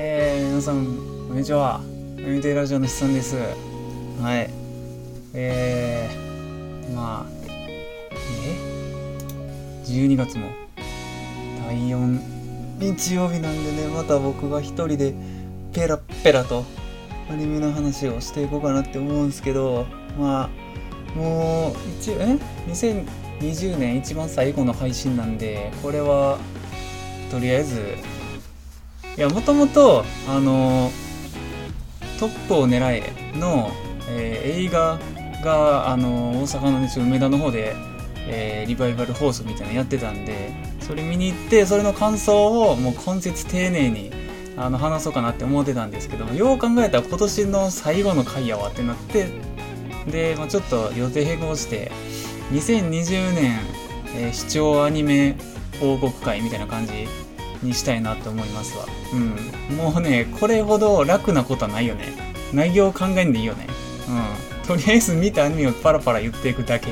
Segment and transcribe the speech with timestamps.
[0.00, 0.86] えー、皆さん、
[1.26, 1.80] こんにちは。
[2.18, 3.36] 読みラジオのしさんです。
[3.36, 4.48] はい。
[5.34, 7.32] えー、まあ、
[8.46, 8.56] え
[9.84, 10.50] ?12 月も
[11.66, 12.20] 第4
[12.78, 15.14] 日曜日なんでね、また僕が一人で
[15.72, 16.64] ペラペラと
[17.28, 19.84] アニメの話をしていこうかなって思うんですけど、
[20.16, 26.38] まあ、もう、一え ?2020 年一番最後の配信なんで、これは、
[27.32, 28.17] とりあえず、
[29.18, 30.92] いや、もともと、あの
[32.20, 33.72] トップを狙えの、
[34.08, 35.00] えー、映画
[35.42, 37.74] が、あの大阪の、ね、梅田の方で、
[38.28, 44.12] えー、リバイバル放送みたいなのやってたんで、それ見に行って、それの感想をもう根節丁寧に
[44.56, 49.26] あの話そうかなって思ってたんですけどもよう考えたら今年の最後の回やわってなって、
[50.08, 51.90] で、まあ、ちょっと予定変更して、
[52.52, 53.58] 2020年、
[54.14, 55.36] えー、視聴アニメ
[55.80, 57.08] 報告会みたいな感じ
[57.62, 58.86] にしたいなって思いますわ。
[59.12, 59.76] うん。
[59.76, 62.06] もうね、これほど楽なことはないよね。
[62.52, 63.66] 内容を考えんでいいよね。
[64.08, 64.66] うん。
[64.66, 66.88] とりあえず見たアニメをパラパラ言っていくだけ。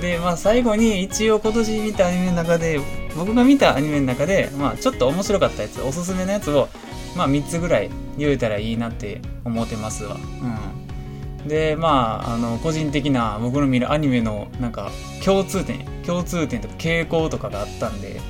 [0.00, 2.80] で、まあ最後に一応今年見たアニメの中で、
[3.16, 6.68] 僕が見たアニメの中で、まあちょっと面白かったやつ、おすすめのやつを、
[7.16, 10.16] まあ3つぐらい言えたらいいなって思ってますわ。
[10.16, 11.48] うん。
[11.48, 14.90] で、まあ、あの、個人的な僕の見るアニメのなんか
[15.24, 18.20] 共通点、共通点とか傾向とかがあったんで、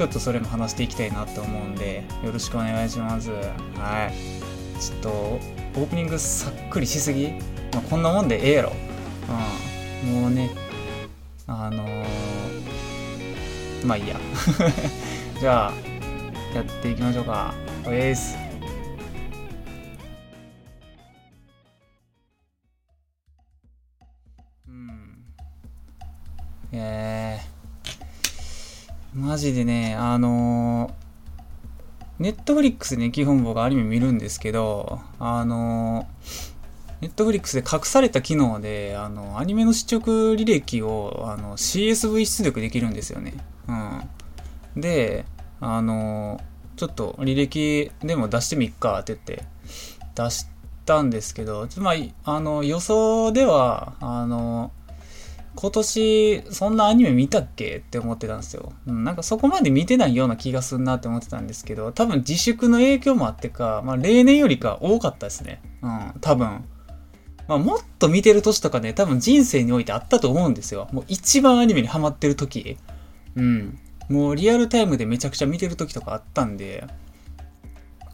[0.00, 3.28] ちょっとそれも話していきたいなと思うんで、よろしくお願いします。
[3.30, 4.80] はい。
[4.80, 7.32] ちょっと、オープニングさっくりしすぎ、
[7.74, 8.72] まあ、こんなもんでええやろ。
[10.04, 10.22] うん。
[10.22, 10.48] もうね、
[11.46, 12.06] あのー、
[13.84, 14.16] まあいいや。
[15.38, 15.72] じゃあ、
[16.54, 17.52] やっていきましょうか。
[17.84, 18.38] おえす。
[24.66, 25.24] うん。
[26.72, 27.59] えー。
[29.14, 30.94] マジでね、あの、
[32.20, 36.06] ネットフリックスでね、基本僕アニメ見るんですけど、あの、
[37.00, 43.34] ネットフリックスで隠された機能で、あの、アニメの視聴履歴を、あの、CSV 出力できるんですよね。
[43.66, 44.80] うん。
[44.80, 45.24] で、
[45.60, 46.40] あの、
[46.76, 49.44] ちょっと履歴でも出してみっかって言って、
[50.14, 50.46] 出し
[50.86, 54.70] たんですけど、つまり、あの、予想では、あの、
[55.60, 57.76] 今年そんなアニメ見たっけ？
[57.76, 58.72] って思ってたんですよ。
[58.86, 65.60] うん、なんかそこまで見てないような気がするなって思ってたんですけど、多分自粛の影響もあってか、まあ例年よりか多かったですね。
[65.82, 66.64] うん、多分。
[67.46, 70.88] まあもっと見てる年とかね、多分人生においてあったと思うんですよ。
[70.92, 72.78] もう一番アニメにハマってる時。
[73.34, 73.78] うん。
[74.08, 76.86] もうリアルタイムでめちゃくちゃ見てる時とかあったんで、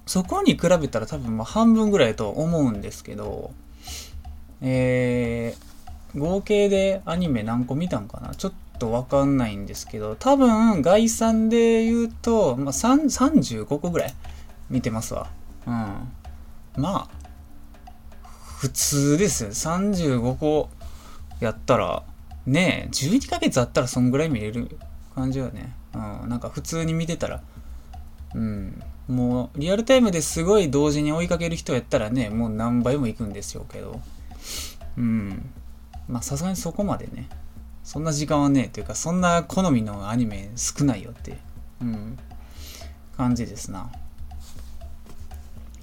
[0.04, 3.52] そこに比べたら多分まあ半分ぐらいと思うんですけど、
[4.62, 5.75] えー、
[6.16, 8.34] 合計でアニメ何個見たんかな？
[8.34, 14.14] ちょっとわかんないんですけど、多分、概算で言うと、まあ、35個ぐらい
[14.70, 15.28] 見てますわ。
[15.66, 15.72] うん。
[15.72, 16.08] ま
[16.78, 17.08] あ、
[18.58, 19.50] 普通ですよ。
[19.50, 20.68] 35個
[21.40, 22.02] やったら、
[22.46, 24.78] ねえ、12ヶ月あったらそんぐらい見れる
[25.14, 25.74] 感じよね。
[25.94, 26.28] うん。
[26.28, 27.42] なんか普通に見てたら、
[28.34, 28.82] うん。
[29.08, 34.00] もう、リアルタイムですごい同時に追いかける人やったらね、もう何倍も行くんですよけど。
[34.96, 35.50] うん。
[36.08, 37.28] まあさすがにそこまでね、
[37.82, 41.38] そんな時間はねえというか、そんな好みのアニメ少ないよって、
[41.80, 42.18] うん、
[43.16, 43.90] 感じですな。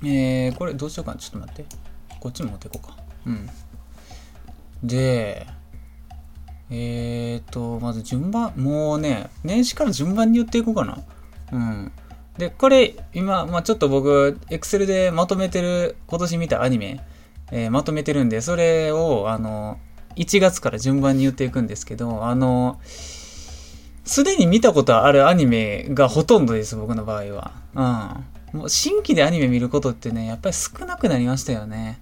[0.03, 1.17] えー、これどうしようかな。
[1.17, 1.65] ちょっと待って。
[2.19, 2.97] こっちも持っていこうか。
[3.25, 3.49] うん。
[4.83, 5.47] で、
[6.69, 10.99] えーと、まず順番、もうね、年始から順番に言っていこうかな。
[11.51, 11.91] うん。
[12.37, 16.99] で、これ、今、まあちょっと僕、エクセルでまとめてる、今年見たアニメ、
[17.51, 19.79] えー、まとめてるんで、それを、あの、
[20.15, 22.79] 1月から順番に言っていくんですけど、あの、
[24.05, 27.51] すでに見たことあるアニメがほとんどです、僕の場合は。
[28.53, 28.59] うん。
[28.59, 31.99] もう新規でアニメ見ることってね、やっぱり少なくなりましたよね。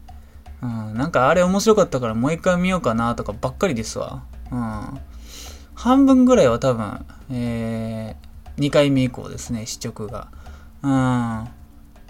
[0.61, 0.93] うん。
[0.95, 4.23] なんかあれ面白かったからもう一回見ようかなとかばっかりですわ。
[4.51, 4.99] うん。
[5.75, 10.27] 半分ぐらいは多分、えー、2回目以降ですね、視聴が。
[10.83, 11.47] うん。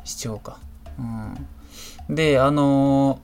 [0.05, 0.57] 視聴か。
[0.97, 1.01] う
[2.11, 2.15] ん。
[2.15, 3.19] で、あの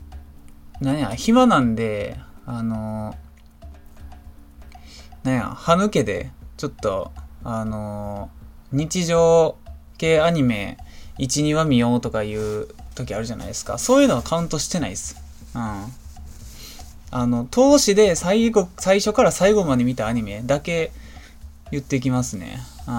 [0.81, 3.13] ー、何や、暇なんで、あの
[5.23, 7.11] なんや、歯抜けで、ちょっと、
[7.43, 8.29] あの
[8.71, 9.57] 日常
[9.97, 10.77] 系アニメ
[11.19, 13.77] 1、2話見ようとかいう時あるじゃないですか。
[13.77, 15.17] そういうのはカウントしてないです。
[15.53, 15.85] うん。
[17.11, 20.91] あの、投資で最後、最初から最後まで見たアニメだけ
[21.71, 22.59] 言ってきますね。
[22.87, 22.91] う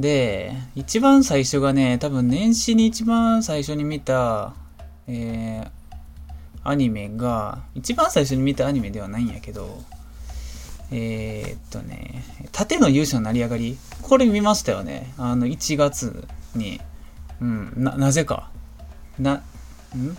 [0.00, 4.54] で、一番最初がね、多分年始に一番最初に見た、
[5.06, 5.79] えー、
[6.64, 9.82] アニメが、一番最初に見たアニメではないんやけど、
[10.90, 15.12] えー、っとね、盾の勇者の成り上がり、これ見ましたよね。
[15.16, 16.80] あの、1月に。
[17.40, 18.50] うんななぜか。
[19.18, 19.34] な
[19.96, 20.16] ん？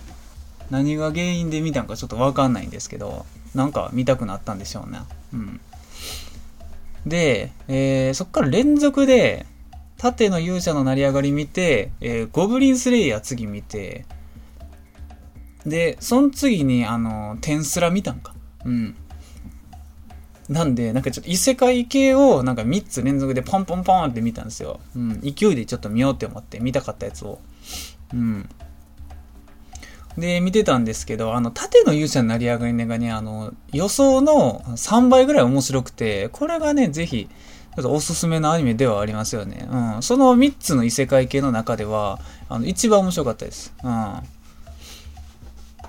[0.71, 4.99] 何が原因で見たんかちょっと分かんないんですけどなんか見たくなったんでしょうね
[5.33, 5.61] うん。
[7.05, 9.45] で、えー、そっから連続で
[9.97, 14.05] 縦の勇者の成り上がり見て、えー、ゴブリンスレイヤー次見て
[15.65, 18.33] でその次にあのテスラ見たんか
[18.65, 18.95] うん
[20.51, 24.81] なんで、なんかちょっと異世界系をなんか3つ連続でポンポンポンって見たんですよ。
[24.97, 25.21] うん。
[25.21, 27.39] 勢いでちょっと見ようって思って見たかったやつを。
[28.13, 28.49] うん。
[30.17, 39.69] で、見てたんですけど、あの、縦の勇者の成り上がりがね、あの、予想の3倍ぐらい面白くて、これがね、ぜひ、ちょっとおすすめのアニメではありますよね。
[39.71, 40.03] うん。
[40.03, 42.19] その3つの異世界系の中では、
[42.49, 43.73] あの、一番面白かったです。
[43.81, 44.15] うん。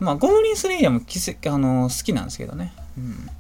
[0.01, 2.73] まあ、ゴブリンスレイヤーもあの好きなんですけどね。
[2.97, 3.31] うん。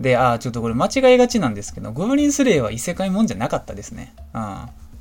[0.00, 4.14] で、ああ、ちょっとこれ間違いがちなんですけど、ゴブリンスレイヤーは異世界もんじゃなかったですね。
[4.34, 4.38] う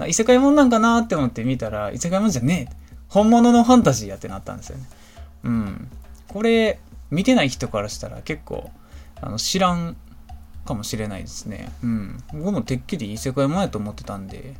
[0.06, 0.10] ん。
[0.10, 2.76] 異世界もんなんかなって思って見たら、異世界もんじゃねえ。
[3.08, 4.86] 本物のファンタジーやってなったんですよね。
[5.44, 5.88] うん。
[6.28, 6.80] これ、
[7.10, 8.72] 見てない人からしたら結構、
[9.22, 9.96] あの、知らん
[10.66, 11.72] かもしれないですね。
[11.84, 12.24] うん。
[12.34, 14.56] 僕もてっきり異世界もんやと思ってたんで。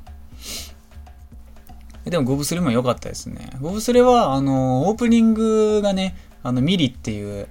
[2.06, 3.50] でも、ゴブスレも良かったですね。
[3.62, 7.48] ゴブスレは、あの、オープニングがね、あの、ミリっていう、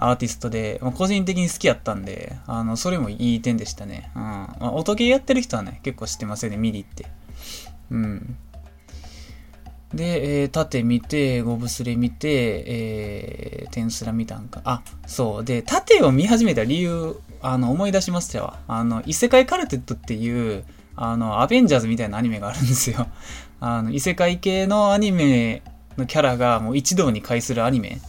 [0.00, 4.12] アーティストで、まあ、個人的に好きやったんで、あの、それもいい点でしたね。
[4.14, 4.22] うん。
[4.22, 7.06] まあ、音ゲーやってる人はね、結構知ってますよね、ミリって。
[7.90, 8.36] うん。
[9.92, 14.60] で、えー、縦見て、ゴブスレ見て、えー、テンスラ見たんか。
[14.64, 15.44] あ、そう。
[15.44, 18.60] で、縦を見始めた理由、あの、思い出しましたわ。
[18.68, 23.08] あの、異世界カルテットっていう、あの、アベンジャーズみたいなアニメがあるんですよ。
[23.60, 25.62] あの、異世界系のアニメ
[25.96, 28.00] のキャラがもう一堂に会するアニメ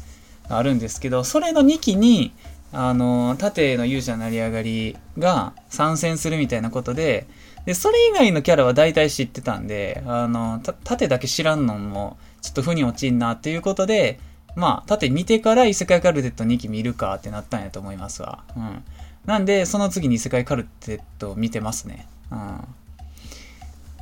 [0.48, 2.34] があるんですけど、それの2期に、
[2.72, 7.26] あの、縦の勇者成り上がりが参戦するみたいなことで、
[7.66, 14.20] で、それ以外のキャラは大体知ってたんで、あの、縦だけ知らんのも、ちょっと腑に落ちんなっていうことで、
[14.56, 18.44] まあ、縦見てから異世界カルテット2期見るかってなったんやと思いますわ。
[18.56, 18.84] うん。
[19.26, 22.08] なんで、その次に異世界カルテット見てますね。
[22.32, 22.62] うん。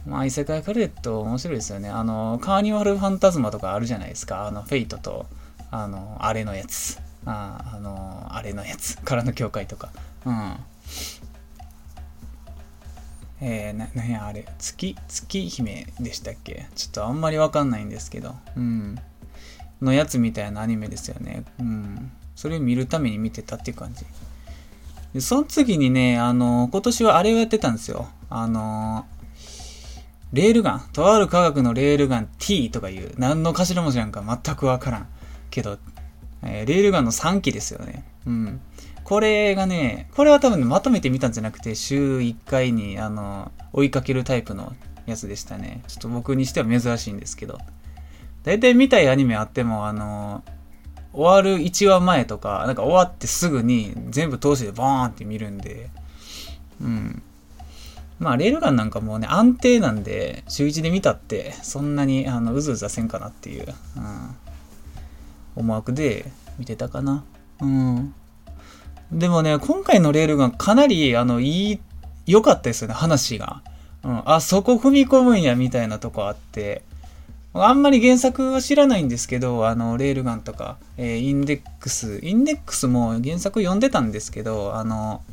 [0.07, 1.89] まあ、異世界カルテット面白いですよね。
[1.89, 4.48] あの、カーニバルファンタズマとかあるじゃないですか。
[4.48, 5.25] あの、フェイトと、
[5.69, 7.00] あの、あれのやつ。
[7.25, 8.98] ああの、あれのやつ。
[9.00, 9.89] からの教会とか。
[10.25, 10.56] うん。
[13.42, 16.68] えー、な、なんやあれ、月、月姫でしたっけ？
[16.74, 18.33] ちょっとあんまりわかんないんですけど。
[18.56, 18.98] うん。
[19.81, 21.44] のやつみたいなアニメですよね。
[21.59, 22.12] うん。
[22.36, 24.06] それを見るために見てたっていう感じ。
[25.13, 28.07] で、その次にね、あの、今年はあれをやってたんですよ。
[28.30, 29.06] あの、
[30.34, 30.90] レールガン。
[30.94, 35.08] とある科学のレールガン T とかいう、何の頭文字なんか全くわからん。
[35.50, 35.78] けど、
[36.44, 38.04] えー、レールガンの3機ですよね。
[38.26, 38.62] うん。
[39.04, 44.74] これがね、これは多分、ね、まとめてみたんじゃなくて、週1回に、あの、追いかけるタイプの
[45.06, 45.82] やつでしたね。
[45.88, 47.58] ちょっと僕にしては珍しいんですけど。
[48.44, 50.44] 大体見たいアニメあっても、あの、
[51.14, 55.90] 終わる1話前とか、なんか終わってすぐに全部通してボーンって見るんで、
[56.82, 57.24] うん。
[58.19, 63.74] まあ、レールガンなんかもうね、安定なんで、週1で見たって、そんなに、あの、うずうずはせんかなっていう。
[63.98, 64.36] うん
[65.58, 66.25] 思惑で
[66.60, 67.24] 見てたかな。
[67.62, 68.14] うん。
[69.12, 71.80] でもね、今回のレールガンかなり、あの、いい、
[72.25, 73.62] 良かったですよね、話が。
[74.04, 74.21] うん。
[74.26, 76.83] あ、そこ踏み込むんや、みたいなとこあって。
[77.54, 85.24] あんまり原作は知らないんですけど、あの、レールガンとか、えー、インデックス、インデックスも原作読んでたんですけど、あの、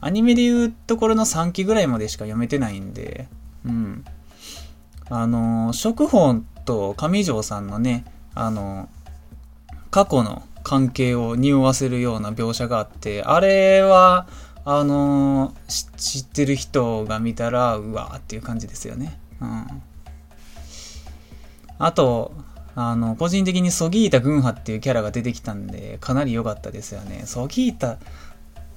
[0.00, 3.28] アニメで言うところの3期ぐらいまでしか読めてないんで、
[3.64, 4.04] うん。
[5.08, 8.04] あの、食本と上条さんのね、
[8.34, 8.88] あの、
[9.90, 14.26] 過去の関係を匂わせるような描写があって、あれは、
[14.64, 15.54] あの、
[15.96, 19.18] 知ってる人が見たら、うわーっていう感じですよね。
[19.40, 19.82] うん。
[21.78, 22.32] あと、
[22.76, 27.22] あの、個人的にソギータ軍派っていうキャラが出てきたんで、かなり良かったですよね。
[27.24, 27.98] ソギータ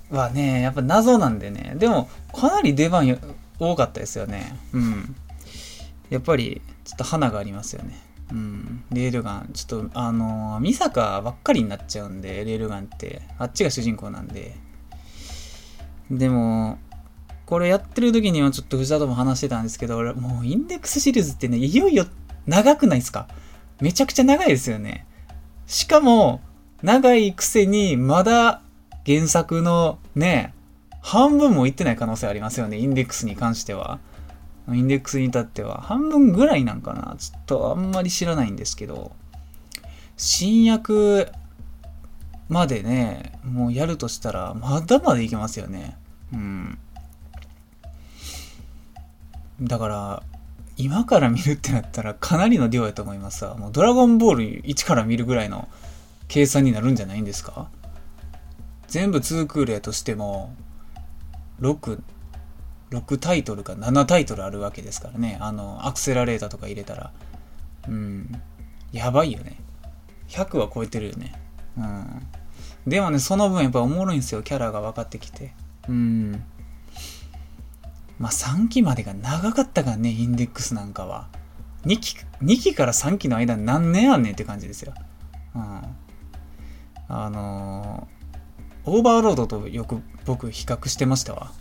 [0.10, 1.74] はね、やっぱ謎なんでね。
[1.78, 3.20] でも、かなり出番
[3.60, 4.56] 多かったですよね。
[4.74, 5.16] うん。
[6.10, 8.00] やっぱり、ちょっと花がありますよね。
[8.32, 9.50] うん、レールガン。
[9.54, 13.22] ちょっと、あのー、ミサカばっかりになっちゃうんで、レールガンって。
[13.38, 14.56] あっちが主人公なんで。
[16.12, 16.78] でも、
[17.46, 22.06] これやってる時にはちょっと藤田とも話してたんですけど、俺もうインデックスシリーズってね、いよいよ
[22.48, 23.28] 長くないですか？
[23.82, 25.06] めちゃくちゃ長いですよね。
[25.68, 26.42] しかも、
[26.82, 28.62] 長いくせに、まだ
[29.06, 30.54] 原作のね、
[31.02, 34.00] 半分もいってない可能性ありますよね、インデックスに関しては。
[34.72, 39.12] インデックスに至っては半分ぐらいなんかなちょっとあんまり知らないんですけど、
[40.16, 41.28] 新薬
[42.48, 45.98] までね、もうやるとしたら、まだまだいけますよね。
[46.32, 46.78] うん。
[49.62, 50.24] だから、
[50.78, 53.56] 今から見るってなったらかなりの量やと思いますわ。
[53.56, 55.68] もうドラゴンボール1から見るぐらいの
[56.28, 57.68] 計算になるんじゃないんですか？
[58.94, 60.54] 全部2クールやとしても、
[61.62, 62.00] 6、
[62.92, 65.40] 6タイトルか7タイトルあるわけですからね。
[65.42, 67.12] あの、アクセラレーターとか入れたら。
[67.88, 68.40] うん。
[68.92, 69.56] やばいよね。
[70.28, 71.34] 100は超えてるよね。
[71.76, 72.22] うん。
[72.86, 74.44] でもね、その分やっぱおもろいんですよ。
[74.44, 75.56] キャラが分かってきて。
[75.90, 76.44] うん。
[78.20, 81.30] まあ3期までが長かったからね、インデックスなんかは。
[81.86, 84.94] 2期、2期から3期の間何年あんねんって感じですよ。
[85.56, 85.82] うん。
[87.08, 88.23] あのー、
[88.86, 91.52] オーバーロードとよく僕比較してましたわ。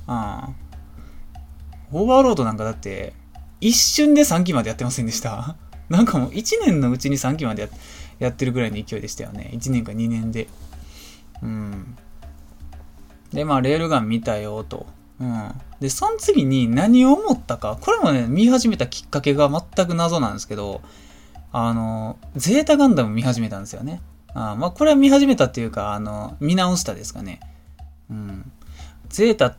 [1.93, 2.01] うん。
[2.01, 3.13] オーバーロードなんかだって、
[3.61, 5.57] 一瞬で3期までやってませんでした
[5.89, 7.71] なんかもう1年のうちに3期まで
[8.19, 9.51] やってるぐらいの勢いでしたよね。
[9.55, 10.49] 1年か2年で。
[11.43, 11.97] うん。
[13.33, 14.87] で、まあ、レールガン見たよ、と。
[15.21, 15.53] うん。
[15.81, 20.83] で、その次に何を思ったか、これもね、見始めたきっかけが全く謎なんですけど、
[21.53, 24.01] あの、ゼータガンダム見始めたんですよね。
[24.35, 27.41] あまあ、これは見始めたっていうか、あの、見直したですかね。
[28.11, 28.53] うん。
[29.09, 29.57] ゼータっ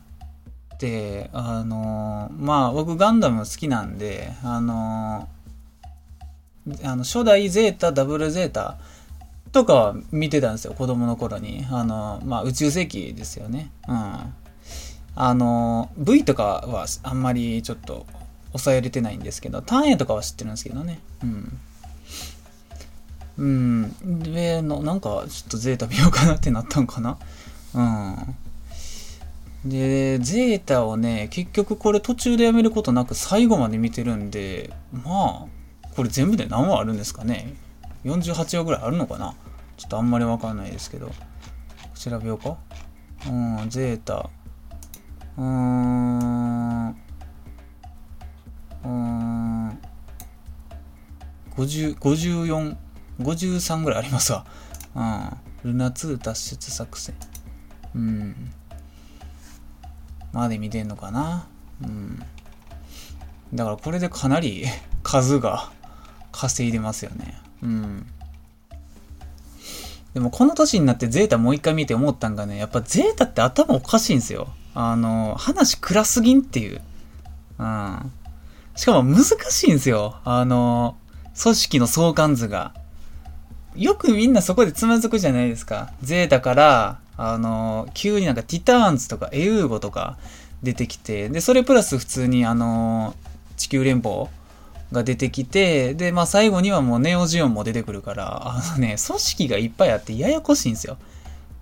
[0.78, 5.28] て、あの、まあ、僕ガンダム好きなんで、あの、
[6.82, 8.78] あの初代ゼータ、ダブルゼータ
[9.52, 11.66] とかは見てたんですよ、子供の頃に。
[11.70, 13.70] あの、まあ、宇宙世紀ですよね。
[13.86, 14.34] うん。
[15.16, 18.06] あの、V とかはあんまりちょっと
[18.48, 21.00] 抑えれてないんですけど、単位とかは知ってるんですけどね。
[21.22, 21.58] うん。
[23.36, 24.22] うん。
[24.22, 27.18] で、ななんかちょっとゼータ見ようかなってなったんかな。
[27.74, 27.80] う
[29.68, 29.70] ん。
[29.70, 35.46] で、ゼータをね、結局これ途中でやめることなく最後まで見てるんで、まあ、
[35.96, 37.54] これ全部で何話あるんですかね
[38.04, 39.34] ?48 話ぐらいあるのかな
[39.76, 41.10] ちょっとあんまりわかんないですけど。
[41.94, 42.56] 調べようか。
[43.26, 44.28] うん、ゼータ。
[45.38, 46.88] うーん。
[46.90, 49.78] うーん。
[51.56, 52.76] 50、54、
[53.20, 54.46] 53ぐらいありますわ。
[54.94, 55.02] う
[55.68, 55.70] ん。
[55.72, 57.14] ルナ2脱出作戦。
[57.94, 58.52] うん。
[60.32, 61.46] まで見てんのかな？
[61.82, 62.22] うん。
[63.54, 64.66] だからこれでかなり
[65.02, 65.70] 数が
[66.32, 67.38] 稼いでますよね。
[67.62, 68.06] うん。
[70.12, 74.48] でもこの年になってゼータもう一回見て思ったんがね、やっぱゼータって頭おかしいんですよ。
[74.74, 76.82] あの、話暗すぎんっていう。
[77.58, 78.12] うん。
[78.76, 80.16] しかも難しいんですよ。
[80.24, 80.96] あの、
[81.40, 82.74] 組織の相関図が。
[83.76, 85.92] よくみんなそこでつまずくじゃないですか。
[86.02, 90.16] ゼータから、あの、急になんかティターンズとかエウーゴとか
[90.62, 93.14] 出てきて、で、それプラス普通にあの、
[93.56, 94.26] 地球連邦
[94.92, 100.96] が出てきて、で、まあ最後にはもうネオジオンも出てくるから、あのね、組織がいっぱいあってややこしいんですよ。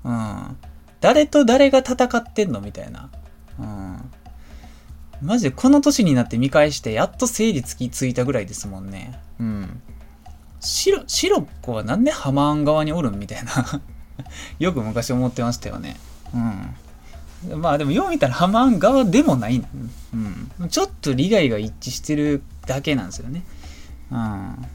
[0.05, 0.57] うん。
[1.01, 3.11] 誰と誰が戦ってんのみたいな。
[3.59, 4.11] うん。
[5.23, 9.19] マジでこの年になって見返して、やっと整理つきついたぐらいですもんね。
[9.41, 9.83] うん。
[10.63, 13.53] 白、白っ子はなんでハマーン側におるんみたいな
[14.59, 15.97] よく昔思ってましたよね。
[16.35, 17.61] うん。
[17.61, 19.63] まあでもよう見たらハマーン側でもない。
[20.15, 20.69] うん。
[20.69, 23.43] ちょっと利害が一致してるだけなんですよね。
[24.11, 24.67] うん。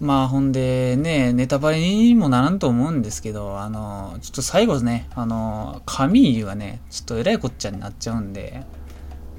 [0.00, 8.64] まあほんでね、ネタバレにもならんと思うんですけど、あの、ちょっと最後ね、あの、カミーユがね、ちょっとえらいこっちゃになっちゃうんで、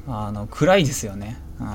[0.07, 1.37] あの、暗いですよね。
[1.59, 1.67] うん。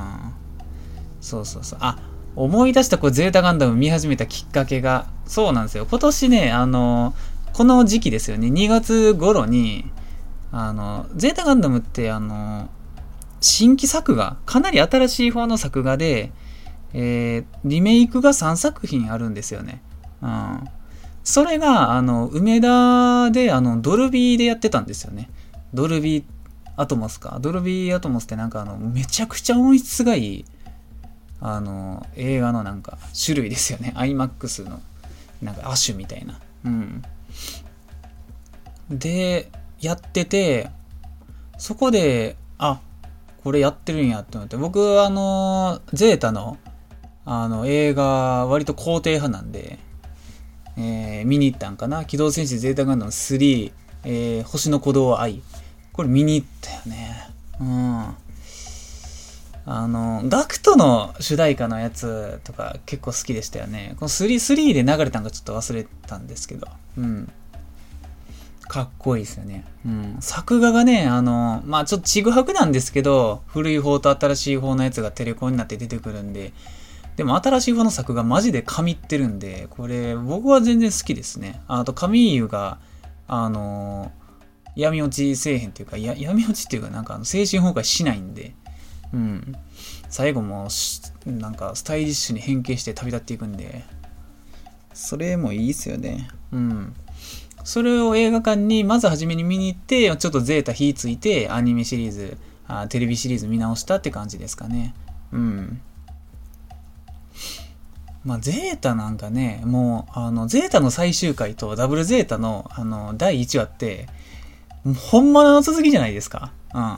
[1.20, 1.78] そうそうそう。
[1.82, 1.98] あ、
[2.36, 5.86] 思い出したこうゼータガンダム見始めたきっかけが、そうなんですよ。
[5.88, 7.14] 今年ね、あの、
[7.52, 9.90] この時期ですよね、2月頃に、
[10.52, 12.68] あの、ゼータガンダムってあの、
[13.40, 16.32] 新規作画、かなり新しい方の作画で、
[16.92, 19.82] えー、リメイクが3作品あるんですよね。
[20.22, 20.64] うん。
[21.24, 25.28] それが、あの、梅田で、あの、ドルビーでやってたんですよね。
[25.74, 26.24] ドルビー
[26.76, 27.38] アトモスか。
[27.40, 30.44] ドルビーアトモスってなんかあの、めちゃくちゃ音質がいい、
[31.48, 33.92] あの、映画のなんか、種類ですよね。
[33.96, 34.80] IMAX の、
[35.40, 36.40] なんか、亜種みたいな。
[36.64, 37.02] うん。
[38.90, 39.48] で、
[39.80, 40.70] やってて、
[41.56, 42.80] そこで、あ、
[43.44, 46.58] これやってるんやって思って、僕、あの、ゼータの、
[47.24, 49.78] あの、映画、割と肯定派なんで、
[50.76, 52.04] えー、見に行ったんかな。
[52.06, 53.72] 機動戦士ゼータガンダム3、
[54.02, 55.42] えー、星の鼓動愛。
[55.92, 57.30] これ見に行ったよね。
[57.60, 58.16] うん。
[59.68, 63.96] あの、ガクトの主題歌のやつとか結構好きでしたよね。
[63.98, 66.68] この3、3で流れたんかちょっと忘れたんですけど。
[66.96, 67.30] うん。
[68.68, 69.64] かっこいいですよね。
[69.84, 70.16] うん。
[70.20, 76.52] 作画がね、あの、まあちょっとちぐはぐなんですけど、古い方と新しい方のやつがテレコになって出てくるんで、
[77.16, 81.60] でも新しい方の作がマジで神ってるんで、これ僕は全然好きですね。
[81.66, 82.78] あと、カミーユが、
[83.26, 84.12] あの、
[84.76, 88.54] 闇落ちせえへんっていうか、や闇落ちっていうか、なんかあの精神崩壊しないんで、
[89.12, 89.54] うん。
[90.08, 90.68] 最後も
[91.26, 93.84] なんかスタイリッシュに変形して旅立っていくんで、
[94.94, 96.28] それもいいっすよね。
[96.52, 96.94] うん。
[97.64, 104.94] それを映画館にまず初めに見に行って、ちょっとゼータ火ついて、アニメシリーズ、あテレビシリーズ見直したって感じですかね。
[105.32, 105.80] うん。
[108.24, 114.08] まあ、ゼータなんかね、もう、あの、ゼータの最終回とダブルゼータの、あの、第1話って、
[115.10, 116.52] 本物の続きじゃないですか。
[116.74, 116.96] うん。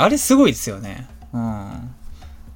[0.00, 1.06] あれすごいですよね。
[1.32, 1.94] うん。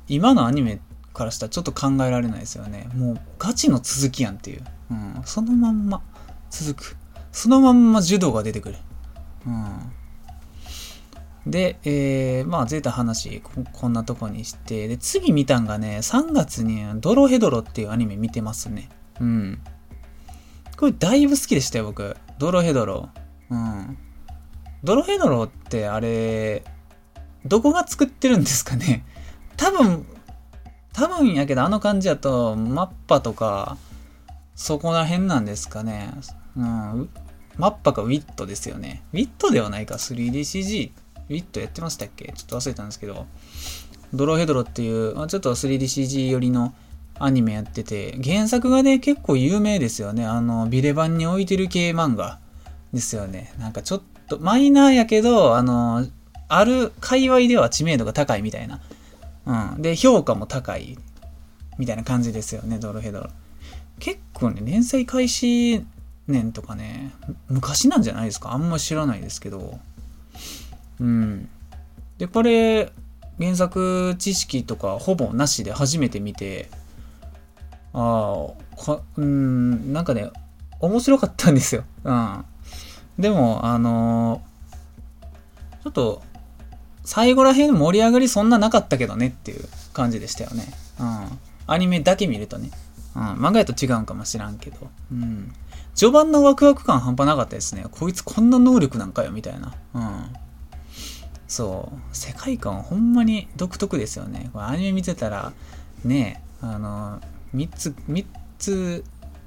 [0.09, 0.81] 今のアニメ
[1.13, 2.89] からしたらちょっと考えられないですよね。
[2.95, 4.65] もうガチの続きやんっていう。
[4.91, 5.23] うん。
[5.25, 6.03] そのまんま
[6.51, 6.97] 続く。
[7.33, 8.77] そのまんま柔道が出てくる。
[9.47, 9.93] うん。
[11.47, 18.89] で、えー、まあ、ゼータ話こ、こんなとこにして、で、次見たんがね、3月にドロヘドロっていうアニメ見てますね。
[19.21, 19.61] うん。
[20.79, 22.17] これだいぶ好きでしたよ、僕。
[22.39, 23.11] ドロヘドロ。
[23.51, 23.99] うん。
[24.83, 26.65] ドロヘドロってあれ、
[27.45, 29.05] どこが作ってるんですかね？
[29.57, 30.07] 多分、
[30.93, 33.77] 多分やけどあの感じやと、マッパとか、
[34.55, 36.13] そこら辺なんですかね。
[36.57, 37.09] うん。
[37.57, 39.03] マッパかウィットですよね。
[39.13, 40.91] ウィットではないか、3DCG
[41.29, 42.33] ウィットやってましたっけ？
[42.37, 43.27] ちょっと忘れたんですけど、
[44.13, 46.75] ドロヘドロっていう、ちょっと 3DCG 寄りの
[47.19, 50.25] アニメやってて、原作がね、結構有名ですよね。
[50.27, 52.39] あの、ビレバンに置いてる系漫画
[52.93, 53.53] ですよね。
[53.59, 56.07] なんかちょっと、マイナーやけど、あの、
[56.57, 58.81] ある界隈では知名度が高いみたいな。
[59.47, 59.83] うん。
[59.83, 60.99] で、評価も高い
[61.79, 63.31] みたいな感じですよね、ドロヘドロ。
[63.99, 65.85] 結構ね、連載開始
[66.27, 67.13] 年とかね、
[67.49, 68.53] 昔なんじゃないですか？
[68.53, 69.79] あんま知らないですけど。
[71.01, 71.49] うん。
[72.19, 72.91] で、これ、
[73.39, 76.71] 原作知識とかほぼなしで初めて見て、
[77.93, 78.49] あ
[78.89, 80.31] あ、うん、なんかね、
[80.81, 81.85] 面白かったんですよ。
[82.05, 82.45] うん。
[83.19, 86.23] でも、あのー、ちょっと、
[87.05, 90.73] 最後らへん盛り上がりそんななかったけどねっていう感じでしたよね。
[90.99, 91.39] うん。
[91.67, 92.71] アニメだけ見るとね。
[93.15, 93.23] うん。
[93.35, 94.91] 漫画やと違うんかもしらんけど。
[95.13, 95.53] うん。
[95.95, 97.85] 序盤のワクワク感半端なかったですね。
[97.91, 99.75] こいつこんな能力なんかよ、みたいな。
[99.95, 100.25] うん。
[101.47, 102.17] そう。
[102.17, 104.51] 世界観ほんまに独特ですよね。
[104.53, 105.53] これアニメ見てたら、
[106.05, 107.21] ねえあの、
[107.55, 108.27] 3つ、3
[108.59, 109.05] つ、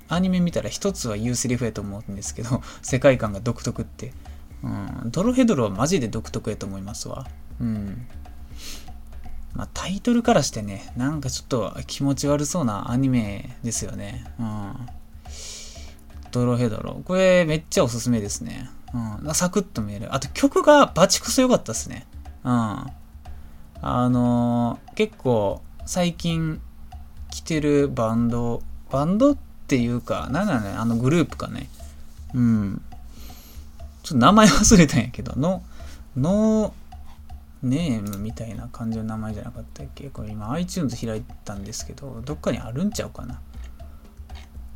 [0.08, 4.14] アニメ見たら1つは言うセリフやと思うんですけど、世界観が独特って。
[4.64, 5.12] うん。
[5.12, 7.28] ドロヘドロはマジで独特やと思いますわ。
[7.60, 8.08] うん。
[9.54, 14.26] まあ、タイトルからしてね、なんかちょっと気持ち悪そうなアニメですよね。
[14.40, 14.74] うん。
[16.32, 17.02] ドロヘドロ。
[17.06, 18.70] これめっちゃおすすめですね。
[19.24, 19.34] うん。
[19.34, 20.14] サクッと見える。
[20.14, 22.06] あと曲がバチクソ良かったっすね。
[22.44, 22.52] うん。
[22.52, 22.90] あ
[23.82, 26.62] のー、結構最近
[27.32, 31.70] 来てるバンド、バンドっていうか、なんだね、あのグループかね。
[32.34, 32.82] うん。
[34.04, 35.64] ちょっと名前忘れたんやけど、の、
[36.16, 36.74] の、
[37.64, 40.10] ネームみたいな感じの名前じゃなかったっけ？
[40.10, 43.42] これ今 iTunes 開いたんですけど、どっかにあるんちゃうかな？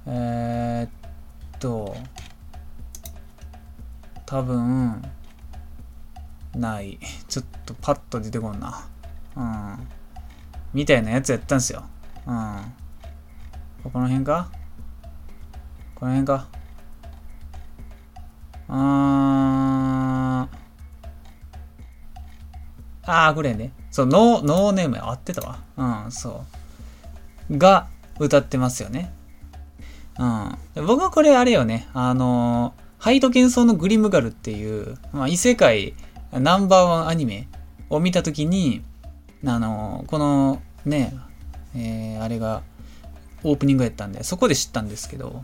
[0.08, 1.96] えー、っと、
[4.26, 5.02] 多分、
[6.56, 6.98] ない。
[7.28, 8.86] ちょっとパッと出てこんな。
[9.36, 9.88] うん。
[10.74, 11.84] みたいなやつやったんすよ。
[12.26, 12.74] うん。
[13.84, 14.50] この辺か？
[15.96, 16.48] この辺か？
[18.70, 20.61] あー。
[23.12, 23.71] あー、これね。
[23.91, 25.60] そう、ノー、ネーム合ってたわ。
[25.78, 26.45] うん、そ
[27.50, 27.58] う。
[27.58, 27.88] が、
[28.19, 29.12] 歌ってますよね。
[30.19, 30.58] うん。
[30.88, 31.88] 僕はこれあれよね。
[31.93, 35.95] あのーハイド幻想のグリムガルっていう、まあ、異世界
[36.32, 37.47] ナンバーワンアニメ
[37.89, 38.84] を見たときに、
[39.43, 41.12] あの、このね、
[41.76, 42.62] えー、あれが
[43.43, 45.43] オープニングやったんで、そこで知ったんですけど、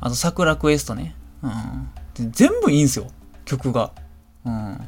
[0.00, 1.16] あと桜クエストね。
[1.42, 2.30] うん。
[2.32, 3.06] 全部いいんすよ、
[3.46, 3.92] 曲が。
[4.44, 4.78] うん。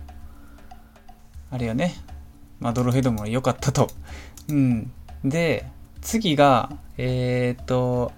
[1.51, 1.95] あれよね。
[2.61, 3.89] まあ、ドロヘドも良かったと。
[4.49, 4.91] うん。
[5.25, 5.67] で、
[6.01, 8.13] 次が、えー、っと、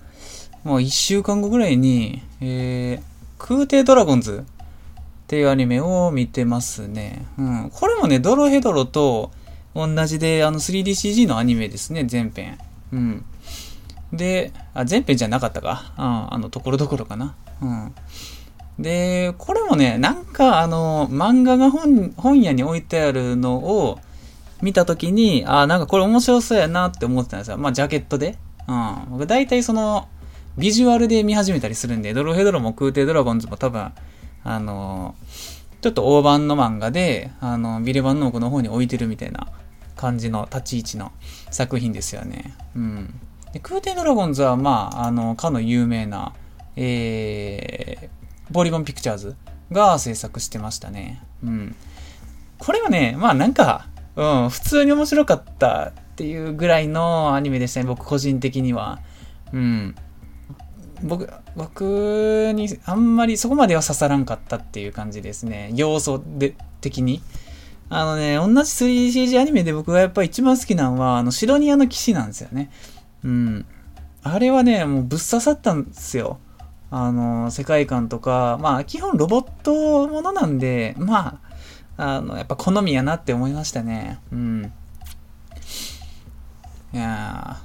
[0.65, 3.03] もう一週間後ぐらいに、えー、
[3.39, 7.27] 空挺ドラゴンズっていうアニメを見てますね。
[7.39, 7.71] うん。
[7.71, 9.31] これもね、ドロヘドロと
[9.75, 12.59] 同じで、あの 3DCG のアニメですね、全編。
[12.93, 13.25] うん。
[14.13, 15.93] で、あ、全編じゃなかったか。
[15.99, 17.35] うん、あの、ところどころかな。
[17.61, 17.95] うん。
[18.79, 23.99] で、これもね、なんかあの、漫画が本本屋に置いてあるのを
[24.63, 27.59] 見たときに、あ、なんかこれ面白そうやなって思ってたんですよ。
[27.59, 28.39] まあ、ジャケットで。
[28.69, 28.97] うん。
[29.11, 30.09] 僕大体その、
[30.57, 33.93] ビジュアルで見始めたりするんで、ドロヘドロも空挺ドラゴンズも多分、
[34.45, 35.15] あの
[35.81, 39.47] ちょっと大判の漫画で、あの、ビレバンノークの方に置いてるみたいな
[39.97, 41.13] 感じの立ち位置の
[41.51, 42.57] 作品ですよね。
[42.75, 43.21] うん。
[43.53, 46.33] で空挺ドラゴンズは、まあ、あの、かの有名な、
[46.75, 48.18] えー、
[48.51, 49.37] ボリボンピクチャーズ
[49.71, 51.23] が制作してましたね。
[51.43, 51.77] うん。
[52.59, 59.01] これはね、まあなんか、うん、普通に面白かったっていうぐらいのアニメでしたね、僕個人的には。
[59.53, 59.95] うん。
[61.03, 65.71] 僕、僕にあんまりそこまでは刺さらんかったっていう感じですね。
[65.75, 67.23] 要素で、的に。
[67.91, 72.71] あのね、同じ 3CG アニメで僕がやっぱ一番好きなのは、あの、シドニアの騎士なんですよね。
[73.25, 73.67] うん。
[74.23, 76.39] あれはね、もうぶっ刺さったんですよ。
[76.91, 81.41] あの、世界観とか、まあ、基本ロボットものなんで、ま
[81.97, 84.21] あ、あの、やっぱ好みやなって思いましたね。
[84.33, 84.73] うん。
[86.95, 87.61] いや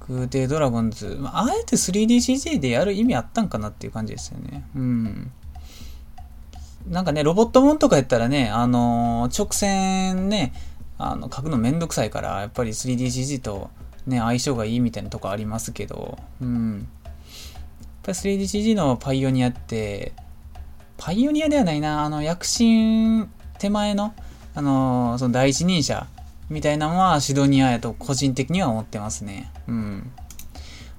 [0.00, 4.64] ー、空挺ドラゴンズ、まあ、あえて 3DCG でやる意味あったんかなっていう感じですよね。
[4.74, 5.32] うん。
[6.88, 10.52] なんかね、ロボットもんとかやったらね、あのー、直線ね、
[10.98, 13.70] あの、書くのめんどくさいから、やっぱり 3DCG と
[14.06, 16.88] ね、相性がいいみたいなとこありますけど、うん。
[18.02, 20.12] ぱり 3DCG のパイオニアって、
[20.96, 24.14] パイオニアではないな、あの、躍進手前の、
[24.54, 26.06] あの、その第一人者
[26.50, 29.50] みたいなのはシドニアやと個人的には思ってますね。
[29.66, 30.12] うん。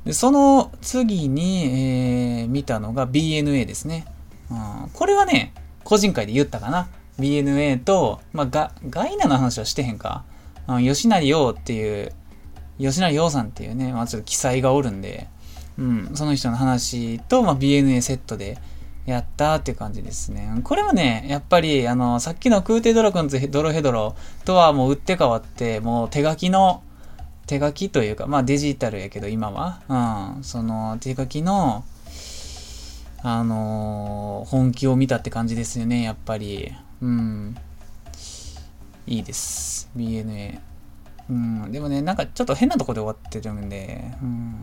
[0.05, 4.05] で、その次に、えー、見たのが BNA ですね。
[4.49, 4.55] う
[4.87, 6.89] ん、これはね、個人会で言ったかな。
[7.19, 10.23] BNA と、まあ、ガ、ガイナの話はしてへんか。
[10.67, 12.11] うん、吉成陽っていう、
[12.79, 15.27] 吉成陽さんっていうね、まあちょっと記載がおるんで、
[15.77, 18.57] うん、その人の話と、まあ、BNA セットで
[19.05, 20.61] やったっていう感じですね。
[20.63, 26.83] これもね、やっぱり、あの、さっきの空挺ドラゴンズドロヘドロとはもう打って変わって、もう手書きの、
[27.47, 29.81] 手書きというか、まあデジタルやけど今は、
[30.37, 31.83] うん、その手書きの、
[33.21, 36.73] あのー、本気を見たって感じですよね、やっぱり。
[37.01, 37.55] うん。
[39.05, 39.89] いいです。
[39.97, 40.59] BNA。
[41.29, 41.71] うん。
[41.71, 44.61] でもね、なんかちょっと変なとこで終わってるんで、うん。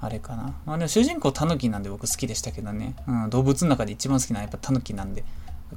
[0.00, 0.54] あれかな。
[0.64, 2.94] まあでも主人公タヌキなんで僕好きでしたけどね。
[3.06, 5.24] うん、動物の中で一番好きなのはやっぱタヌキなんで、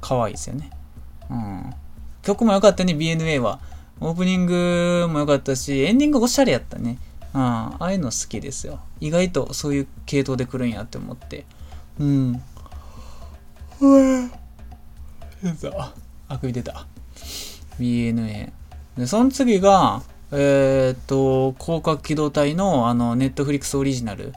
[0.00, 0.70] 可愛いですよね。
[1.30, 1.74] うん。
[2.22, 3.58] 曲も良かったね、BNA は。
[4.00, 6.98] オープニングも良かったし、エンディングおしゃれやったね。
[7.34, 8.80] うん、ああいうの好きですよ。
[9.00, 11.44] 意外とそういう系統で来るんやって思って。
[11.98, 12.42] うん。
[13.80, 15.92] うわ
[16.28, 16.86] あくび出た。
[17.78, 18.52] BNA。
[18.96, 20.02] で、その次が、
[20.34, 24.32] えー、っと、広角機動隊の、あの、ネットフリックスオリジナル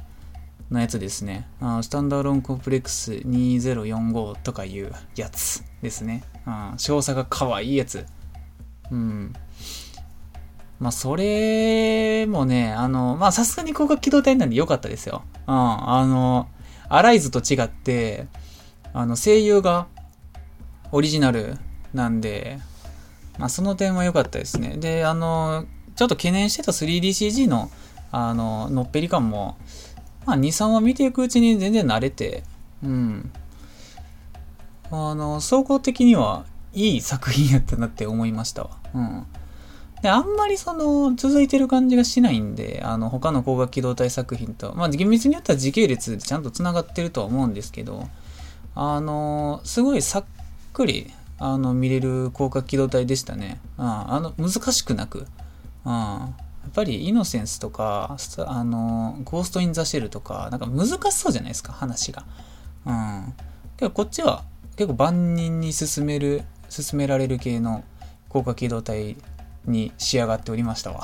[0.70, 1.48] のやつですね。
[1.62, 6.24] あスタンダーロンコンプレックス2045とかいうやつですね。
[6.46, 8.06] うん、少佐が可愛いやつ。
[8.92, 9.34] うん。
[10.82, 15.24] まあ、それもね、あの、まあ、さすがに広角機動隊なんで良かったですよ。
[15.48, 16.50] うん、あの、
[16.90, 18.28] アライズと違って、
[18.92, 19.88] あの、声優が
[20.92, 21.58] オリジナル
[21.94, 22.60] なんで、
[23.38, 24.76] まあ、その点は良かったですね。
[24.78, 27.70] で、あの、ちょっと懸念してた 3DCG の、
[28.12, 29.58] あの、のっぺり感も、
[30.26, 32.44] まあ、2、3話見ていくうちに全然慣れて、
[32.84, 33.32] うん。
[34.92, 38.70] あの、総合的にはいい作品やったなって思いましたわ。
[38.94, 39.26] うん。
[40.02, 48.08] で、あんまりその、続いてる感じがしないんで、あの、他の光学機動隊作品と、まあ、厳密に言ったら時系列でちゃんと繋がってるとは思うんですけど、
[48.76, 50.26] あの、すごいさっ
[50.74, 53.60] くり、あの、見れる広角機動隊でしたね。
[53.78, 55.26] うん、あの、難しくなく、
[55.86, 55.92] うん。
[55.92, 56.34] や
[56.70, 58.18] っぱりイノセンスとか、
[58.48, 62.26] あの、ゴースト・イン・ザ・シェルとか、なんか難しそうじゃないですか、話が。
[62.86, 63.34] うん。
[63.78, 64.44] けどこっちは
[64.76, 67.84] 結構万人に進める、進められる系の
[68.30, 69.16] 高架機動隊
[69.66, 71.04] に仕上がっておりましたわ。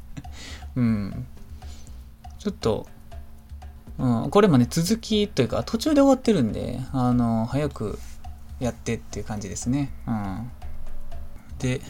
[0.74, 1.26] うん。
[2.38, 2.86] ちょっと、
[3.98, 7.98] うん、これもね、続きというか、途中で終わってるんで、あの、早く
[8.60, 9.92] やってっていう感じですね。
[10.06, 10.50] うん。
[11.58, 11.80] で、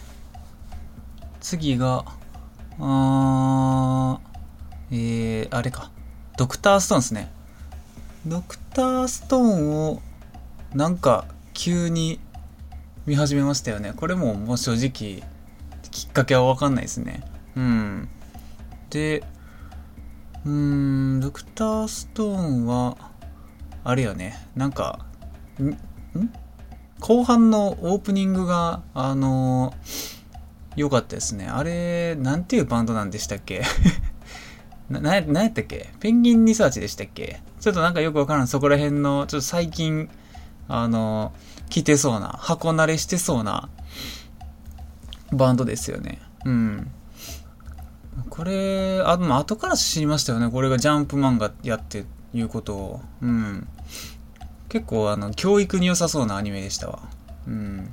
[1.41, 2.05] 次が、
[2.81, 4.97] あー、
[5.43, 5.91] えー、あれか。
[6.37, 7.33] ドクターストーンですね。
[8.27, 10.03] ドクターストーンを、
[10.75, 12.21] なんか、急に
[13.07, 13.93] 見始めましたよね。
[13.97, 15.23] これももう正直、
[15.91, 17.25] きっかけはわかんないですね。
[17.57, 18.09] うん。
[18.91, 19.25] で、
[20.45, 20.51] うー
[21.19, 22.97] ん、ドクターストーンは、
[23.85, 24.47] あれよね。
[24.55, 25.07] なんか、
[25.61, 25.77] ん？
[27.01, 30.18] 後半のオープニングが、あのー
[30.79, 31.47] 良かったですね。
[31.49, 33.63] あれ、なんていうバンドなんでしたっけ？
[34.89, 35.93] な、な、なんやったっけ？
[36.01, 37.41] ペンギンリサーチでしたっけ？
[37.61, 40.09] ちょっとなんかよくわからん、そこら辺の、ちょっと最近、
[40.69, 41.33] あの、
[41.69, 43.69] 来てそうな、箱慣れしてそうな、
[45.33, 46.21] バンドですよね。
[46.45, 46.91] うん。
[48.31, 50.51] これ、あ、でも後から知りましたよね。
[50.51, 53.01] これがジャンプ漫画やっていうことを。
[53.21, 53.69] うん。
[54.69, 57.01] 結構、あの、教育に良さそうなアニメでしたわ。
[57.47, 57.91] うん。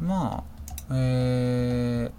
[0.00, 0.49] まあ、
[0.92, 2.10] え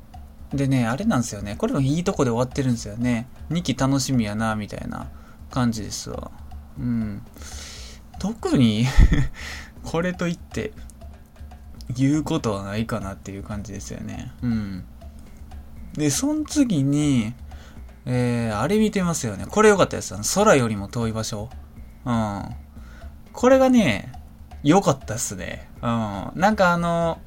[0.54, 1.56] ー、でね、あれなんですよね。
[1.58, 3.28] これもいいとこで終わってるんですよね。
[3.50, 5.08] 2期楽しみやな、みたいな
[5.50, 6.32] 感じですわ。
[6.80, 7.22] うん。
[8.20, 8.86] 特に
[9.84, 10.74] これといって、
[11.96, 14.32] 言うことはないかなっていう感じですよね。
[14.42, 14.86] うん。
[15.94, 17.34] で、その次に、
[18.06, 19.46] えー、あれ見てますよね。
[19.48, 20.16] これ良かったです。
[20.36, 21.50] 空よりも遠い場所。
[22.06, 22.44] うん。
[23.34, 24.12] これがね、
[24.64, 25.70] 良かったっすね。
[25.82, 26.32] うん。
[26.36, 27.20] なんかあの、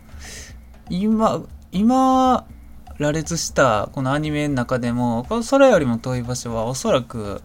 [0.91, 1.43] 今、
[1.73, 2.47] 今、
[2.99, 7.43] 羅列したこのアニメの中でも、この空よりも遠い場所はおそらく、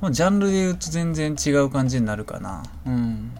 [0.00, 2.62] もうジャンルで言うと全然違う感じになるかな。
[2.86, 3.32] うん。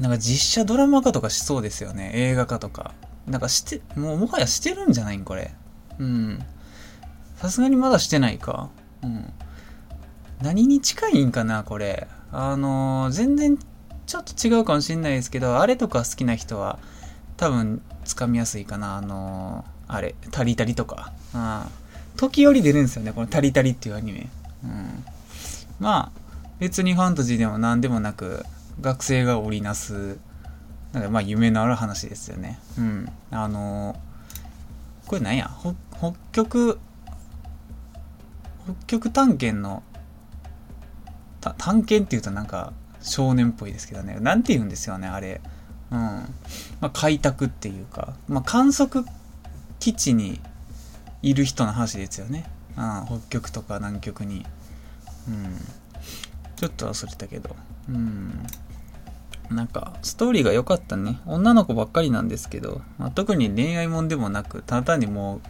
[0.00, 2.10] なんか実写ドラマ化とかしそうですよね。
[2.14, 2.94] 映画化とか。
[3.26, 5.54] なんかして、もうもはやしてるんじゃないんこれ。
[5.98, 6.38] うん。
[7.36, 8.70] さすがにまだしてないか。
[9.02, 9.32] うん。
[10.42, 12.08] 何に近いんかなこれ。
[12.32, 13.58] あのー、全然
[14.10, 16.80] ちょっと違うかもしんないですけど、あれとか好きな人は
[17.36, 18.96] 多分つかみやすいかな。
[18.96, 21.12] あのー、あれ、タリタリとか。
[21.32, 21.68] あ
[22.16, 23.12] 時折出るんですよね。
[23.12, 24.28] このタリタリっていうアニメ。
[24.64, 25.04] うん。
[25.78, 26.20] まあ、
[26.58, 28.44] 別にファンタジーでも何でもなく、
[28.80, 30.18] 学生が織りなす、
[30.92, 32.58] なんかまあ夢のある話ですよね。
[32.78, 33.08] うん。
[33.30, 35.48] あのー、これなんや？
[35.96, 36.80] 北極、
[38.64, 39.84] 北極探検の、
[41.40, 44.18] 探検って言うとなんか少年っぽいですけどね。
[44.20, 45.40] なんて言うんですよね、あれ。
[45.90, 45.98] うん。
[45.98, 46.24] ま
[46.82, 49.04] あ、開拓っていうか、まあ、観測
[49.78, 50.40] 基地に
[51.22, 52.44] いる人の話ですよね。
[52.76, 54.46] うん、北極とか南極に。
[55.28, 55.56] うん。
[56.56, 57.56] ちょっと忘れたけど。
[57.88, 58.46] うん。
[59.50, 61.20] なんか、ストーリーが良かったね。
[61.26, 65.40] 女の子ばっかりなんですけど、まあ、特に恋愛もんでもなく、ただ単にもう、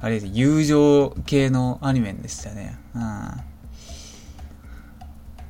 [0.00, 2.78] あれで友情系のアニメでしたね。
[2.94, 3.53] うん。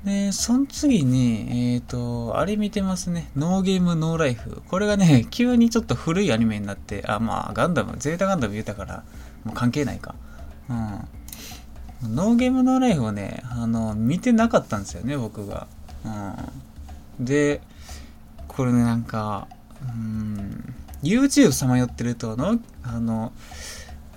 [0.05, 3.31] で、その次に、えっ、ー、と、あれ見てますね。
[3.37, 4.63] ノーゲームノーライフ。
[4.69, 9.03] これがね、 急にちょっと古いアニメになって、あ、まあ、ガンダム、ゼータガンダム言うたから、
[9.45, 10.15] もう関係ないか。
[10.69, 12.15] うん。
[12.15, 15.67] ノーゲームノーライフをね、あの、見てなかったんですよね、僕が。
[17.19, 17.25] うん。
[17.25, 17.63] で、
[18.47, 19.49] これね、なんか、
[19.83, 23.33] うん、YouTube さまよってるとの、あの、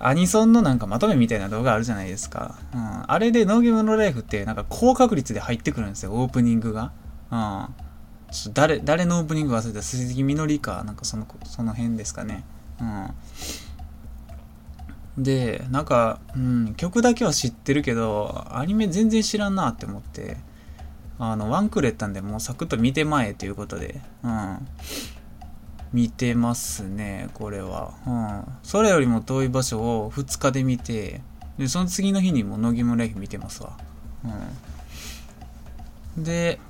[0.00, 2.58] アニソンのなんかまとめみたいな動画あるじゃないですか。
[2.74, 3.04] うん。
[3.06, 6.92] あれでノーゲームのライフってなんか高確率で入ってくるんですよ、オープニングが。
[7.30, 7.68] うん。
[8.30, 12.44] ちょ誰、誰のオープニング忘れた鈴木みのりか、なんかその、その辺ですかね。
[12.80, 15.22] うん。
[15.22, 20.36] で、なんか、うん、曲だけは知ってるけど、アニメ全然知らんなって思って、
[21.18, 24.68] あの、ワンクールやったんで、もうサクッと見てまえということで、うん。
[25.92, 27.94] 見てますね、これは。
[28.06, 28.44] うん。
[28.62, 31.22] それよりも遠い場所を2日で見て、
[31.58, 33.76] で、その次の日にも乃木村 F 見てますわ。
[36.16, 36.24] うん。
[36.24, 36.60] で、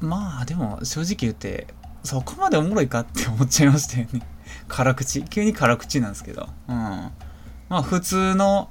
[0.00, 1.66] まあ、でも、正直言って、
[2.02, 4.22] そこまでおもろいかって思っちゃいましたよね。
[4.68, 5.22] 辛口。
[5.24, 6.48] 急に辛口なんですけど。
[6.68, 6.76] うん。
[6.76, 7.12] ま
[7.70, 8.70] あ、普通の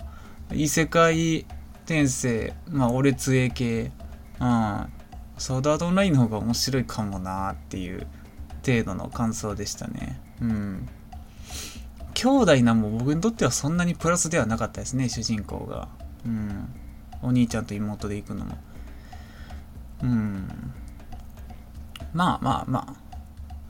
[0.51, 1.45] 異世界
[1.83, 3.91] 転生、まあ、俺杖系、
[4.39, 4.89] うん。
[5.37, 8.07] ソードアートオンラインの方が面白いかもなっていう
[8.65, 10.19] 程度の感想でしたね。
[10.41, 10.89] うん。
[12.13, 15.87] 兄弟なんも僕にとってはそんなにプラスではなかったですね、主人公が。
[16.25, 16.69] うん。
[17.21, 18.57] お兄ちゃんと妹で行くのも。
[20.03, 20.47] うん。
[22.13, 23.09] まあまあまあ。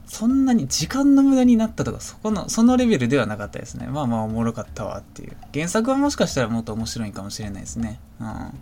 [0.10, 3.86] そんなに時間の無駄になったとか、そこの、そのレベルではなかったですね。
[3.86, 5.38] まあまあおもろかったわっていう。
[5.54, 8.00] 原作はもしかしたらもっと面白いかもしれないですね。
[8.20, 8.54] うん。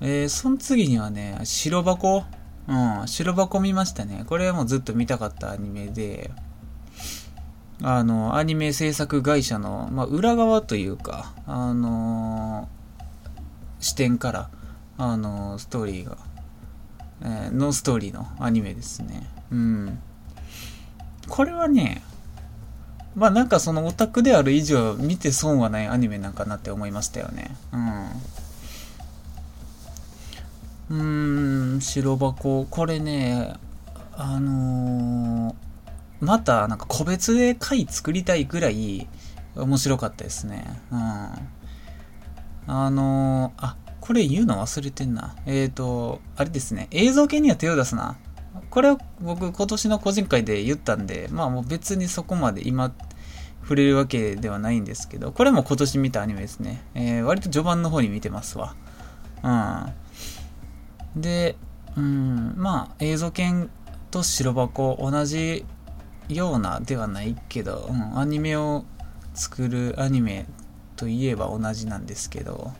[0.00, 2.24] えー、その次にはね、白箱。
[2.68, 4.24] うん、白箱見ましたね。
[4.26, 6.30] これはもうずっと見たかったアニメで、
[7.82, 14.50] あの、アニメ制作会社の、まあ、裏側というか、あのー、視点から、
[14.98, 16.16] あのー、ストーリーが、
[17.22, 19.28] えー、ノーストーリーのアニメですね。
[19.50, 19.98] うん。
[21.28, 22.02] これはね、
[23.14, 27.54] まあなんかそのオタクである以上見て損はないアニメなんかなって思いましたよね。
[27.72, 28.08] うん。
[30.92, 32.66] うーん、白箱。
[32.66, 33.54] これね、
[34.12, 35.54] あのー、
[36.20, 39.08] またなんか個別で回作りたいぐらい
[39.56, 40.82] 面白かったですね。
[40.92, 40.98] うん。
[42.66, 45.34] あのー、あ、これ言うの忘れてんな。
[45.46, 46.88] えっ、ー、と、あれですね。
[46.90, 48.18] 映像系には手を出すな。
[48.68, 52.92] これは僕今年の個人会で言ったんで、まあもう別にそこまで今
[53.62, 56.84] 触れるわけではないんですけど、これも今年見たアニメですね。
[56.94, 58.74] えー、割と序盤の方に見てますわ。
[59.42, 60.01] うん。
[61.16, 61.56] で、
[61.96, 63.70] うん、まあ、映像犬
[64.10, 65.64] と白箱同じ
[66.28, 68.84] ようなではないけど、うん、アニメを
[69.34, 70.46] 作るアニメ
[70.96, 72.72] といえば同じなんですけど、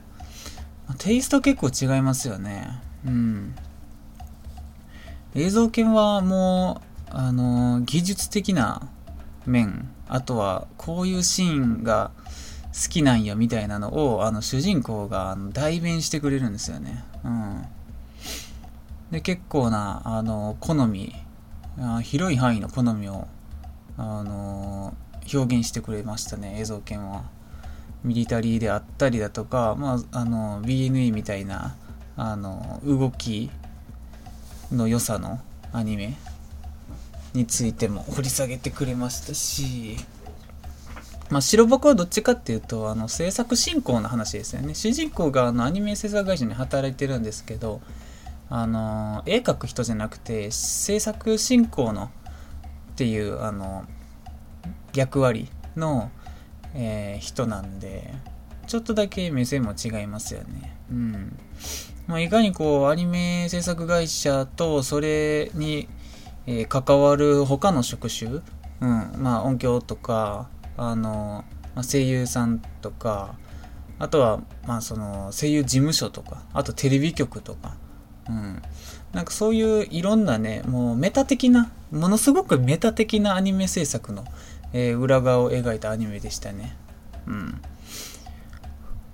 [0.99, 2.81] テイスト結構違いますよね。
[3.07, 3.55] うん。
[5.35, 8.89] 映像犬はもう、あの、技術的な
[9.47, 12.11] 面、あとはこういうシーンが
[12.73, 17.05] 好きなんやみたいなのを、あの、主人公が代弁してくれるんですよね。
[17.25, 17.65] うん。
[19.13, 21.15] で、結構な、あの、好み
[22.03, 23.29] 広い範囲の好みを、
[23.97, 24.95] あの、
[25.33, 27.23] 表現してくれましたね映像犬は。
[28.05, 31.77] ミリタリーであったりだとか、まあ、あの BNE みたいな
[32.17, 33.49] あの動き
[34.73, 35.41] の良さの
[35.73, 36.17] アニメ
[37.33, 39.97] についても掘り下げてくれましたし
[41.31, 44.75] まあ、白箱はどっちかっていうとあの制作進行の話ですよね。
[44.75, 47.81] 主人公があのアニメ制作会社に働いてるんですけど
[48.55, 52.11] あの絵描く人じゃなくて制作進行の
[52.91, 53.87] っていうあの
[54.95, 56.11] 役割の、
[56.75, 58.13] えー、人なんで
[58.67, 60.77] ちょっとだけ目線も違いますよね。
[60.91, 61.39] うん。
[62.07, 65.89] まあ、いかにこうアニメ制作会社とそれに、
[66.47, 69.13] えー、関わる他の職種、うん。
[69.17, 73.35] まあ、音響とかあの、まあ、声優さんとか、
[73.99, 77.77] あとは、まあその声優事務所とか、あとテレビ局とか、
[78.29, 78.63] うん。
[79.13, 84.25] なんかそういういろんなね、もうメタ的な、ものすごくメタ的なアニメ制作の、
[84.73, 86.77] えー、裏側を描いたアニメでしたね。
[87.27, 87.63] うん。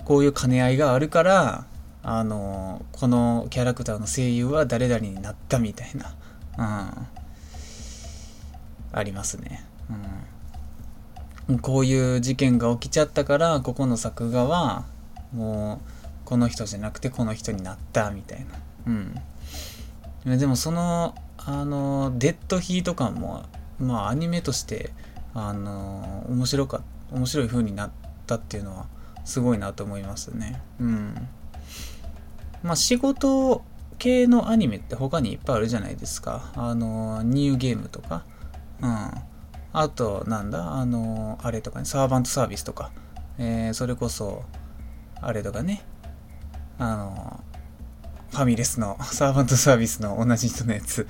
[0.04, 1.66] こういう兼ね合いがあるから、
[2.02, 6.14] あのこのキャラクターの声優は誰々になったみたいな、
[6.56, 7.06] うん。
[8.92, 9.64] ありますね。
[9.90, 11.58] うん。
[11.60, 14.84] こういう事件が起きちゃったからここの作画は
[15.32, 15.88] もう
[16.26, 18.46] この人じゃなくてこの人になったみたいな
[20.26, 20.38] うん。
[20.38, 23.44] でもそのあのデッドヒート感も
[23.78, 24.90] まあアニメとして
[25.34, 27.90] あの面白か面白い風になっ
[28.26, 28.86] たっていうのは
[29.24, 30.60] すごいなと思いますね。
[30.80, 31.28] うん。
[32.62, 33.62] まあ仕事
[33.98, 36.50] 系のアニメって他にいっぱいあるじゃないですか。
[36.56, 38.24] あのニューゲームとか。
[38.80, 39.10] うん。
[39.72, 42.90] あと、なんだ、あの、あれとかね、サーバントサービスとか、
[43.38, 44.44] えー、それこそ、
[45.20, 45.82] あれとかね、
[46.78, 47.44] あの、
[48.30, 51.06] ファミレスの、サーバントサービスの同じ人のやつ、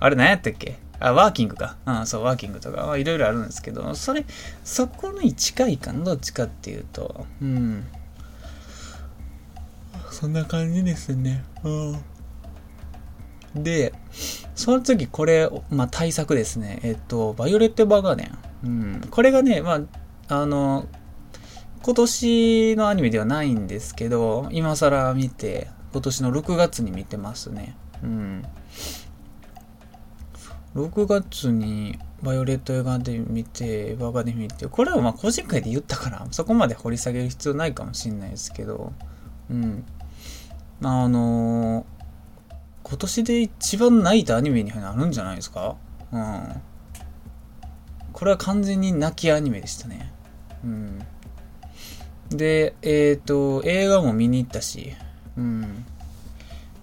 [0.00, 0.78] あれ何やったっけ？
[1.00, 1.76] あ、ワーキングか。
[1.86, 4.24] うん、そう、ワーキングとか、いろいろあるんですけど、それ、
[4.64, 7.26] そこに近いかな、どっちかっていうと。
[7.40, 7.84] うん。
[10.10, 11.44] そんな感じですね。
[11.62, 13.62] うん。
[13.62, 13.92] で、
[14.56, 16.80] その次これ、まあ、対策ですね。
[16.82, 18.38] えっと、バイオレット・バーガーデン。
[18.64, 19.00] うん。
[19.08, 19.80] これがね、ま
[20.28, 20.86] あ、あの、
[21.82, 27.76] 今年のアニメではないんですけど、今更見て、今年の6月に見てますね。
[28.02, 28.44] うん。
[30.74, 38.92] 6月にバイオレット映画で見て、バーガーで見て、これはまあ個人会で言ったから、そこまで掘り下げる必要ないかもしんないですけど、
[39.50, 39.84] うん。
[40.82, 41.84] あのー
[42.84, 45.76] 今年で一番泣いたアニメになるんじゃないですか？
[46.10, 46.62] うん。
[48.14, 50.10] これは完全に泣きアニメでしたね。
[50.64, 50.98] うん。
[52.30, 54.94] で、えっ、ー、と、映画も見に行ったし、
[55.38, 55.84] うん。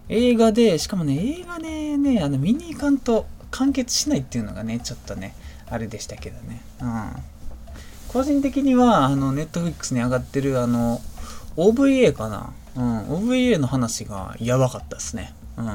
[0.08, 5.36] 映画で、しかもね、映画でね、あの、見に行かんと完結しないっていうのがね、ちょっとね、
[5.70, 6.62] あれでしたけどね。
[6.82, 7.12] うん。
[8.08, 11.02] 個人的には、あの、ネットフリックスに上がってる、あの、
[11.58, 15.34] OVA かなうん、OVA の話がやばかったですね。
[15.58, 15.66] うん。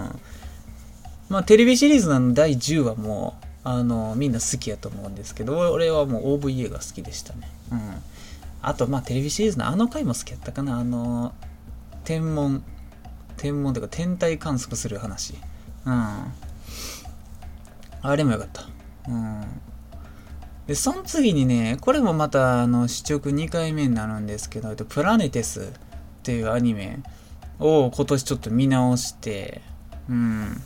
[1.29, 7.51] まあ、テレビシリーズの第10話も、あの、みんな好きやと思うんですけど、俺はもう OVA が好きでしたね。
[7.73, 7.81] うん。
[8.63, 10.79] あと、まあ、テレビシリーズのあの回も好きやったかな。
[10.79, 11.33] あの、
[12.05, 12.63] 天文、
[13.37, 15.35] 天文というか天体観測する話。
[15.87, 16.33] うん。
[18.03, 18.65] あれもよかった。
[19.09, 19.45] うん。
[20.67, 25.65] で、その次にね、これもまた、あの、試直2回目になるんですけど、プラネテスっ
[26.23, 27.01] ていうアニメ
[27.59, 29.63] を今年ちょっと見直して、
[30.09, 30.63] うん。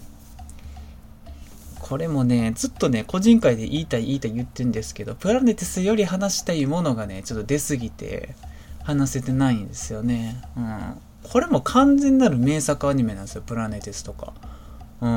[1.80, 8.34] これもね、ずっとね、個人会で言いたい言いたい言ってるんですけど、プラネテスより話したいものがね、ちょっと出すぎて、
[8.84, 10.40] 話せてないんですよね。
[10.56, 10.96] うん。
[11.24, 14.34] これも完全なる名作アニメなんですよ、プラネテスとか。
[15.00, 15.10] うん。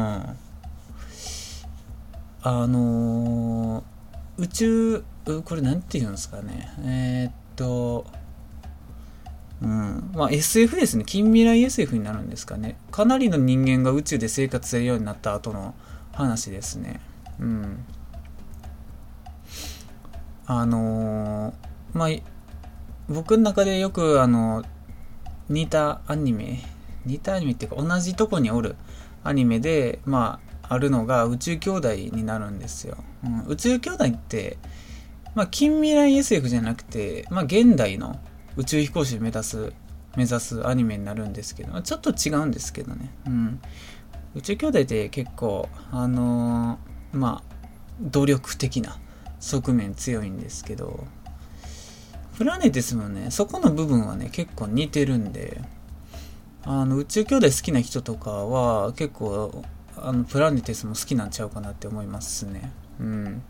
[2.41, 5.03] あのー、宇宙、
[5.43, 6.71] これなんて言うんですかね。
[6.79, 8.05] えー、っと、
[9.61, 10.11] うん。
[10.13, 11.03] まあ SF ですね。
[11.03, 12.77] 近未来 SF になるんですかね。
[12.91, 15.75] かなりの人間が宇宙で生活するようになった後の
[16.13, 17.01] 話ですね。
[17.39, 17.85] うん。
[20.45, 21.53] あのー、
[21.93, 22.09] まあ、
[23.09, 24.63] 僕の中でよくあの、
[25.49, 26.63] 似たアニメ、
[27.05, 28.75] 似たアニメっていうか同じとこにおる
[29.23, 32.97] アニメで、まあ、あるのが宇宙兄弟になるんですよ。
[33.23, 34.57] うん、宇宙兄弟って、
[35.35, 38.19] まあ、近未来 SF じゃなくて、まあ、現代の
[38.55, 39.73] 宇宙飛行士を目指す、
[40.15, 43.11] 目指すアニメになるんですけど、ちょっと違うんですけどね。
[43.27, 43.61] うん。
[44.35, 47.57] 宇宙兄弟って結構、あのー、まあ、
[48.01, 48.97] 努力的な
[49.39, 51.05] 側面強いんですけど、
[52.37, 55.59] プラネテスもね、そこの部分はね、結構似てるんで、
[56.63, 59.63] あの、宇宙兄弟好きな人とかは、結構、
[59.99, 62.71] あのプラネテスも好きなんちゃうかなって思いますね。
[62.99, 63.41] うん。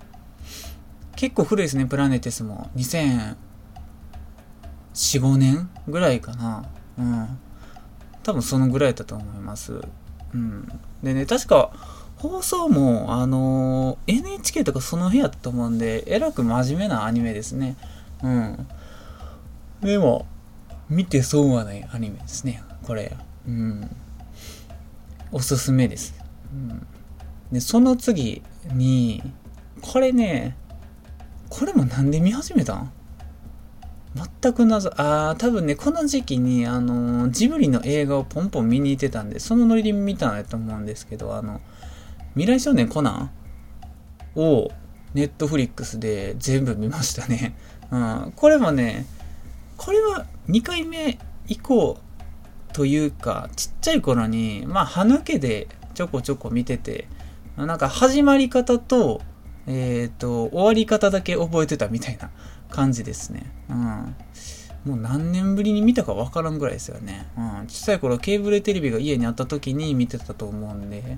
[1.17, 2.69] 結構古いですねプラネテスも。
[2.77, 3.35] 2004、
[4.93, 6.65] 5年ぐらいかな。
[6.97, 7.39] うん。
[8.23, 9.81] 多分そのぐらいだと思います。
[10.33, 10.67] うん。
[11.03, 11.71] でね確か
[12.15, 17.75] 放送も、あのー、NHK とかその辺やったと思うんで、えらく真面目なアニメですね。
[18.23, 18.67] うん。
[19.88, 20.25] でも、
[20.89, 22.61] 見て損はないアニメですね。
[22.83, 23.15] これ。
[23.47, 23.89] うん。
[25.31, 26.13] おすすめです。
[26.53, 26.88] うん。
[27.51, 28.41] で、その次
[28.73, 29.23] に、
[29.81, 30.55] これね、
[31.49, 32.91] これもなんで見始めたん？
[34.41, 41.61] 全く謎、ああ、多分ね、この時期に、あのー、ジブリの映画をポンポン見に行ってたんで、そのノリで見たんやと思うんですけど、あの、
[42.33, 43.29] 未来少年コナ
[44.35, 44.69] ンを、
[45.13, 47.55] ネットフリックスで全部見ましたね。
[47.91, 48.33] うん。
[48.35, 49.05] これもね、
[49.78, 51.97] これは2回目以降
[52.73, 57.07] というか、ちっちゃい頃に、まあ、歯抜けでちょこちょこ見てて、
[57.55, 59.21] なんか始まり方と、
[59.65, 62.30] えっ、ー、と、終わり方だけ覚えてたみたいな
[62.69, 63.51] 感じですね。
[63.69, 64.15] うん。
[64.86, 67.25] もう何年ぶりに見たかわからんぐらいですよね。
[67.38, 67.65] うん。
[67.67, 71.17] 小さい頃ケーブルテレビが家にあった時に見てたと思うんで、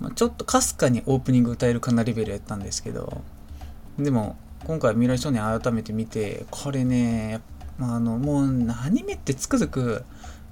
[0.00, 3.22] まあ、ちょっとかすかにオープニング歌えるかなレベルやったんですけど、
[3.98, 7.40] でも、今回未来少年改めて見て、これね、
[7.80, 10.04] あの、もうアニメってつくづく、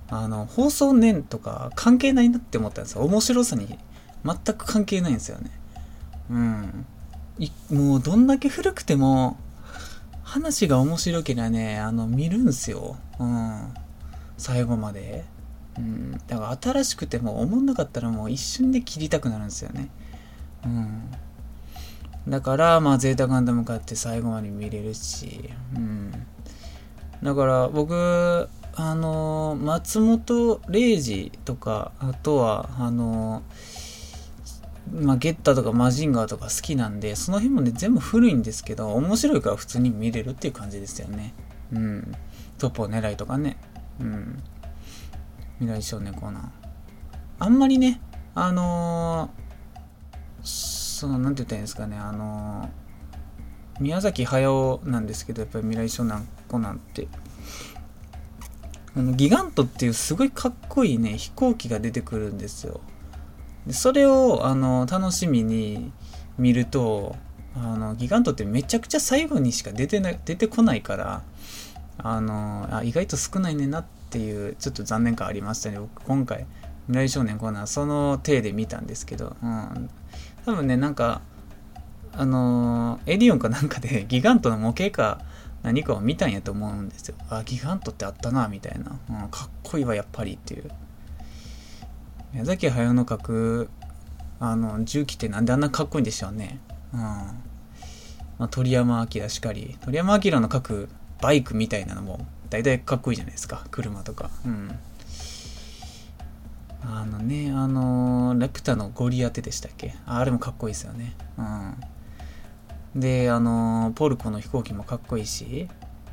[0.09, 3.03] あの、放送年とか関係ないなって思ったんですよ。
[3.03, 3.79] 面白さに
[4.25, 5.51] 全く関係ないんですよね。
[6.31, 6.87] うん。
[7.71, 9.37] もうどんだけ古くても、
[10.23, 12.97] 話が面白ければね、あの、見るんすよ。
[13.19, 13.75] うん。
[14.39, 15.25] 最後まで。
[15.79, 16.13] うん。
[16.27, 19.89] だから新しくても思んなかったらもう一瞬で切りたくなるんですよね。
[20.65, 21.03] うん。
[22.29, 26.13] だから、まあ、ゼータガンダム買って最後まで見れるし、うん。
[27.23, 33.43] だから僕、あの、松本零士とか、あとは、あの、
[34.93, 41.33] まあ、ゲッタとかマジンガーとか好きなんで、その辺もね、全部古いんですけど、面白いから普通に見れるっていう感じですよね。
[41.73, 42.13] うん。
[42.59, 43.57] トップを狙いとかね。
[44.01, 44.43] うん。
[45.59, 46.43] 未来少年コーナー。
[47.39, 48.01] あんまりね、
[48.35, 52.71] あのー、その、なんて言ったらいいんですかね、あの、
[53.81, 57.07] 宮崎駿なんですけど、やっぱり未来少年コナンって、
[58.97, 62.81] あのギガントっていうすごいかっこいいね、飛行機が出てくるんですよ。
[63.67, 65.93] でそれを、あの、楽しみに
[66.39, 67.15] 見ると、
[67.55, 71.23] あの、ギガントってめちゃくちゃ最後にしか出てな出てこないから、
[71.99, 75.79] あのあ、意外と少ないねなっていう、ちょっと残念感ありましたね。
[75.79, 76.47] 僕、今回、
[76.87, 79.91] 未来少年コーナー、その体で見たんですけど、うん。
[80.47, 81.23] 多分ね、なんか、
[82.13, 85.21] あのエディオンかなんかで ギガントの模型か
[85.63, 87.17] 何かを見たんやと思うんですよ。
[87.29, 88.99] あ、ギガントってあったな、みたいな。
[89.23, 90.71] うん、かっこいいわ、やっぱりっていう。
[92.33, 93.71] 宮崎駿の描く
[94.39, 96.61] あの重機ってなんであんなかっこいいんでしょうね。
[96.95, 97.01] うん。
[97.01, 97.35] ま
[98.39, 99.77] あ、鳥山明しかり。
[99.85, 100.89] 鳥山明の描く
[101.21, 103.67] バイクみたいなのも大体かっこいいじゃないですか。
[103.73, 104.31] 車とか。
[104.45, 104.79] うん。
[106.89, 109.97] あのね、あのー、ラピュタのゴリアテでしたっけ？
[110.07, 111.15] あれもかっこいいですよね。
[111.37, 111.43] う
[112.99, 113.01] ん。
[113.01, 115.69] で、あのー、ポルコの飛行機もかっこいいし、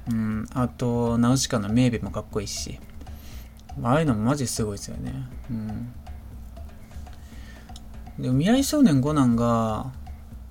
[0.09, 2.79] うん、あと、ナウシカのメーベもかっこいいし、
[3.83, 5.13] ああいうのもマジすごいですよね。
[5.49, 5.93] うん。
[8.19, 9.91] でも未来少年コナンが、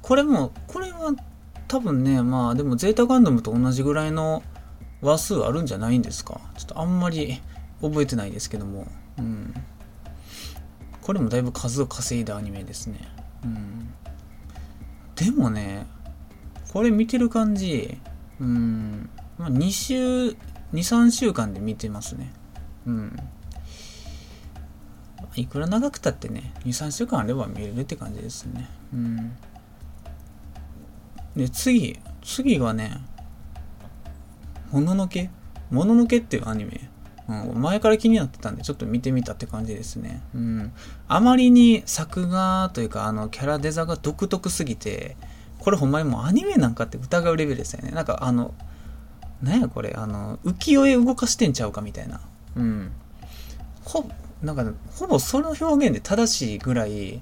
[0.03, 1.15] これも、これは
[1.67, 4.43] 多分ね、まあでもゼータガンダムと同じぐらいの
[5.01, 6.41] 話数あるんじゃないんですか？
[6.57, 7.41] ちょっとあんまり
[7.81, 8.87] 覚えてないですけども。
[9.19, 9.53] うん。
[11.03, 12.99] これもだいぶ数を稼いだアニメですね。
[13.45, 13.93] うん。
[15.17, 15.87] でもね、
[16.73, 17.99] これ見てる感じ、
[18.41, 20.37] うん、まあ、2週、2、
[20.73, 22.33] 3週間で見てますね。
[22.87, 23.17] うん。
[25.35, 28.69] いくら長くたってね、2、3週間あれば見れるって感じですね。
[28.95, 29.37] うん。
[31.35, 33.01] で、次、次がね、
[34.71, 35.31] もののけ？
[35.71, 36.89] もののけっていうアニメ。
[37.29, 40.23] うん、前から気になってたんで、ちょっと見てみたって感じですね。
[40.35, 40.73] うん。
[41.09, 45.17] あまりに作画というか、あの、キャラデザが独特すぎて、
[45.61, 47.93] これほんまにもうアニメなんかって疑うレベルですよね。
[47.93, 48.55] なんかあの、
[49.43, 52.21] なんやこれ、あの、浮世絵動かしてんちゃうかみたいな。
[52.57, 52.91] うん。
[53.85, 54.09] ほ、
[54.43, 54.65] なんか、
[54.97, 57.21] ほぼその表現で正しいぐらい、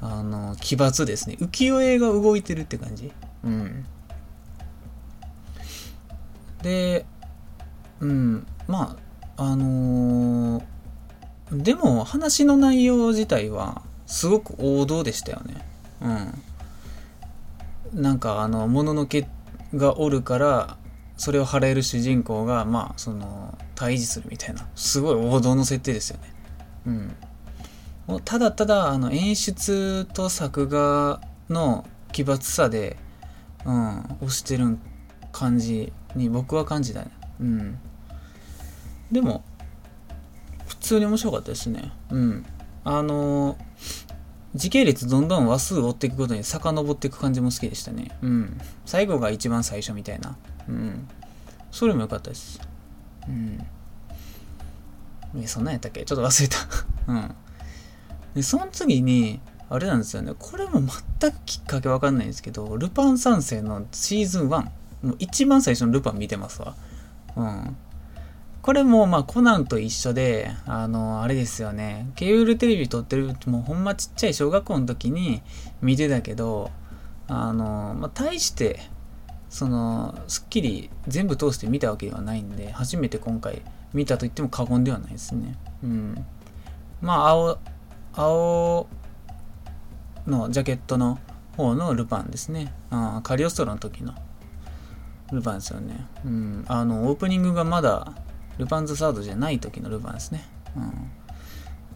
[0.00, 1.36] あの、奇抜ですね。
[1.40, 3.12] 浮世絵が動いてるって感じ。
[3.44, 3.84] うん。
[6.62, 7.06] で、
[8.00, 9.11] うん、まあ、
[9.44, 10.62] あのー、
[11.62, 15.64] でも話の内容自体はすごく王道でしたよね。
[16.00, 18.02] うん。
[18.02, 19.26] なんかあの、もののけ
[19.74, 20.76] がおるから、
[21.16, 26.32] それを払える主人公が、まあ、その、退治するみたいな、すごい王道の設定ですよね。
[26.86, 27.16] うん。
[28.06, 32.96] もうただただあの演出と作画の奇抜さで、
[33.64, 34.76] うん、押してる
[35.30, 37.10] 感じに僕は感じたね。
[37.40, 37.78] うん。
[39.12, 39.44] でも、
[40.66, 41.92] 普通に面白かったですね。
[42.10, 42.46] うん。
[42.84, 43.56] あの
[44.54, 48.10] 時系列どんどん話数を追っていくことに遡っていく感じも好きでしたね。
[48.22, 48.60] うん。
[48.84, 50.36] 最後が一番最初みたいな。
[50.68, 51.08] うん。
[51.70, 52.60] それも良かったです。
[53.28, 53.64] うん。
[55.36, 56.04] え、そんなんやったっけ？
[56.04, 56.56] ちょっと忘れた
[57.08, 57.34] うん。
[58.34, 59.40] で、その次に、
[59.70, 60.32] あれなんですよね。
[60.38, 60.82] これも
[61.20, 64.48] 全くきっかけわかんないんですけど、ルパン三世のシーズン1。
[64.50, 66.74] もう一番最初のルパン見てますわ。
[67.36, 67.76] うん。
[68.62, 72.08] これもまあコナンと一緒で、あの、あれですよね。
[72.14, 75.42] ケーブルテレビ撮ってる、もうほんまちっちゃい小学校の時に
[75.80, 76.70] 見てたけど、
[77.26, 78.78] あの、まあ大して、
[79.50, 85.56] その、すっきり全部通して見たわけではないんで、初めて今回見たと言っても過言ではないですね。
[85.82, 86.24] うん。
[87.00, 87.58] まあ青、
[88.14, 88.86] 青
[90.28, 91.18] のジャケットの
[91.56, 92.72] 方のルパンですね。
[92.90, 94.14] あカリオストロの時の
[95.32, 96.06] ルパンですよね。
[96.24, 96.64] うん。
[96.68, 98.12] あの、オープニングがまだ
[98.58, 100.44] ルパンズサードじゃない時のルパンですね。
[100.76, 101.10] うん。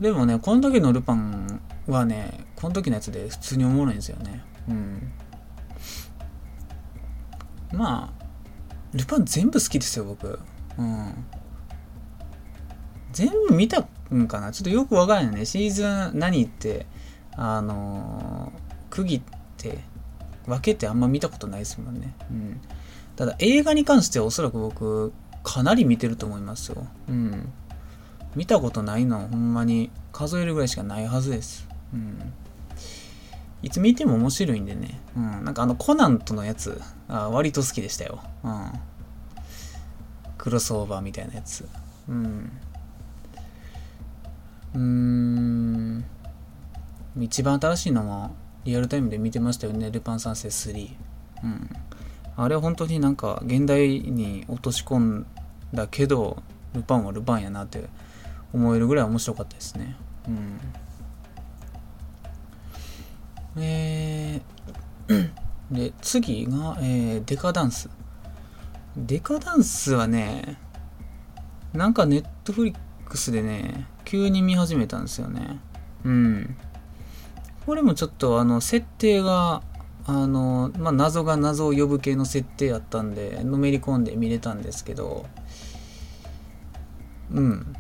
[0.00, 4.42] でもね、この時のルパンはね、この時のやつで普通におもろいんですよね。
[4.68, 5.12] うん。
[7.72, 8.24] まあ、
[8.92, 10.38] ルパン全部好きですよ、僕。
[10.78, 11.12] うん。
[13.12, 14.52] 全部見たんかな？
[14.52, 15.44] ちょっとよくわからないね。
[15.46, 16.86] シーズン何って、
[17.32, 19.22] あのー、区切っ
[19.56, 19.78] て
[20.46, 22.14] 分けてあんま見たことないですもんね。
[22.30, 22.60] うん。
[23.16, 25.14] ただ映画に関してはおそらく僕
[25.46, 26.88] かなり見てると思いますよ。
[27.08, 27.52] うん。
[28.34, 31.68] 見たことないのほんまに数えるぐらいしかないはずです。
[31.94, 32.32] うん。
[33.62, 35.00] いつ見ても面白いんでね。
[35.16, 35.44] うん。
[35.44, 38.18] なんかあのコナンとのやつ、あ割と好きでしたよ。
[38.42, 38.72] うん。
[40.36, 41.64] クロスオーバーみたいなやつ。
[42.08, 42.50] うん。
[44.74, 46.04] うーん。
[47.20, 48.32] 一番新しいのは
[48.64, 49.92] リアルタイムで見てましたよね。
[49.92, 50.90] ルパン三世3。
[51.44, 51.70] うん。
[52.36, 55.26] あれは本当になんか現代に落とし込ん
[55.72, 56.42] だけど
[56.74, 57.84] ルパンはルパンやなって
[58.52, 59.96] 思えるぐらい面白かったですね。
[60.28, 60.60] うん。
[63.58, 65.30] えー、
[65.72, 67.88] で次が、えー、デカダンス。
[68.96, 70.58] デカダンスはね
[71.72, 72.76] なんかネットフリッ
[73.06, 75.58] クスでね急に見始めたんですよね。
[76.04, 76.56] うん。
[77.64, 79.62] これもちょっとあの設定が
[80.06, 85.26] あの、まあ、謎が謎を呼ぶ系の設定やったんで、のめり込んで見れたんですけど、
[87.32, 87.76] うん。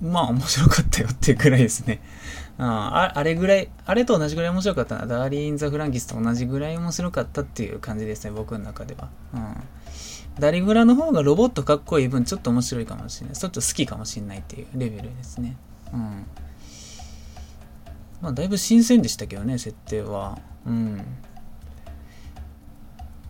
[0.00, 2.00] まあ面白かったよっていうくらいですね。
[2.56, 5.06] ああれぐらい、あれと同じぐらい面白かったな。
[5.06, 9.10] ダーリン・イン・ザ・フランキスと同じぐらい面白かったっていう感じですね、僕の中では。
[9.34, 9.56] うん。
[10.38, 13.36] ダリグラの方がロボットかっこいい分ちょっと面白いかもしれない。
[13.36, 15.56] ちょっと好きかもしれないっていうレベルですね。
[15.92, 16.26] うん。
[18.22, 20.38] まあだいぶ新鮮でしたけどね、設定は。
[20.64, 21.04] うん。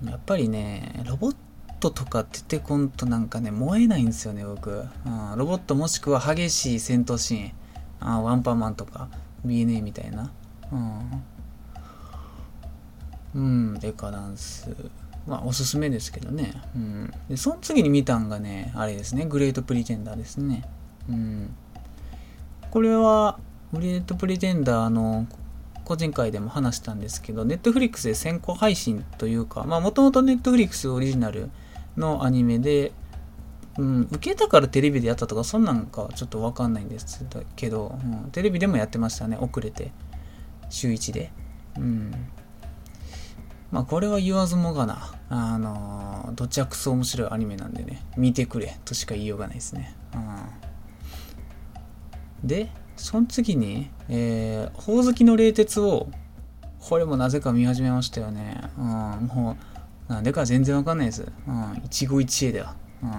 [0.05, 1.36] やっぱりね、ロボッ
[1.80, 4.70] トとか出てこんとなんかね、燃えないんですよね、僕。
[4.70, 7.53] うん、ロボットもしくは激しい戦闘シーン。
[8.01, 9.09] あワンパンマンとか、
[9.44, 10.30] BNA みたいな。
[10.72, 11.24] うん。
[13.34, 14.74] うん、デカダンス。
[15.26, 16.55] まあ、おすすめですけどね。
[16.74, 17.12] うん。
[17.28, 20.64] で、その次に見たんがね、あれですね、グレートプリテンダーですね。
[21.09, 21.55] うん。
[22.70, 23.38] これは、
[23.72, 25.26] グレートプリテンダーの
[25.89, 31.49] 個人会でも話したんですけど、ネットフリックスで先行配信というか、まあもともとネットフリックスオリジナル
[31.97, 32.93] のアニメで、
[33.78, 37.24] うん、受けたからテレビでやったとか、そんなんかちょっとわかんないんです
[37.57, 39.93] けど、うん、テレビでもやってましたね、遅れて。
[40.68, 41.32] 週1で。
[41.78, 42.12] うん。
[43.70, 49.97] まあこれは言わずもがな、あのー、どちゃくそ面白いアニメなんでね、見てくれとしか言いようがないですね。
[52.43, 52.47] うん。
[52.47, 56.09] で、その次に、えー、ほおずきの冷徹を、
[56.80, 58.61] これもなぜか見始めましたよね。
[58.76, 58.84] うん、
[59.32, 59.57] も
[60.09, 61.26] う、なんでか全然わかんないです。
[61.46, 62.74] うん、一期一会では。
[63.03, 63.11] うん。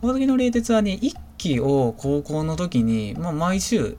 [0.00, 3.96] ほおずきの冷徹はね、一期を高校の時に、まあ、毎週、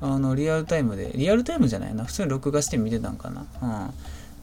[0.00, 3.46] あの、リアルタイムで、リアルタイムじゃないな、普通に録画して見てたんかな。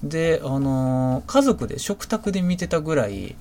[0.03, 0.09] うん。
[0.09, 3.35] で、あのー、家族で食卓で見てたぐらい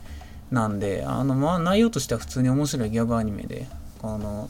[0.51, 3.67] なんで、あの、まあ、内容としては普通に面白いギャグアニメで、
[4.03, 4.49] あの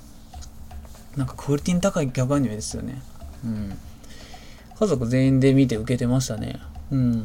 [1.16, 3.00] なんかクオリティの高いギャグアニメですよね。
[3.44, 3.78] うん。
[4.78, 6.60] 家族全員で見て受けてましたね。
[6.90, 7.22] うん。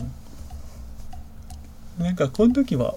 [2.00, 2.96] なんかこの時は、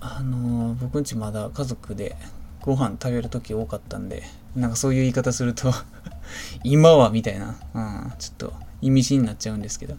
[0.00, 2.16] あのー、僕んちまだ家族で
[2.60, 4.24] ご飯食べる時多かったんで、
[4.56, 5.72] なんかそういう言い方すると
[6.64, 9.94] 今はみたいな、うん、ちょっと意味深になっちゃうんですけど、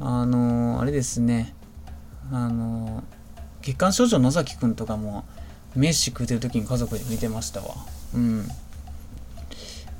[0.00, 1.54] あのー、あれですね、
[2.32, 3.02] あのー、
[3.60, 5.24] 月刊少女野崎くんとかも、
[5.76, 7.74] 飯食うてる時に家族で見てましたわ。
[8.14, 8.48] うん。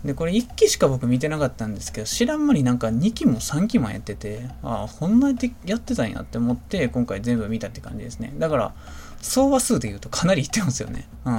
[0.04, 5.32] で、これ1期しか僕見てなかったんですけど、知らん間になんか2期も3期もやってて、ああ、こんな
[5.64, 8.32] やってたんやって思って、今回全部見たって感じですね。
[8.38, 8.74] だから、
[9.20, 11.08] 総話数で言うとかなりいってますよね。
[11.24, 11.38] うん。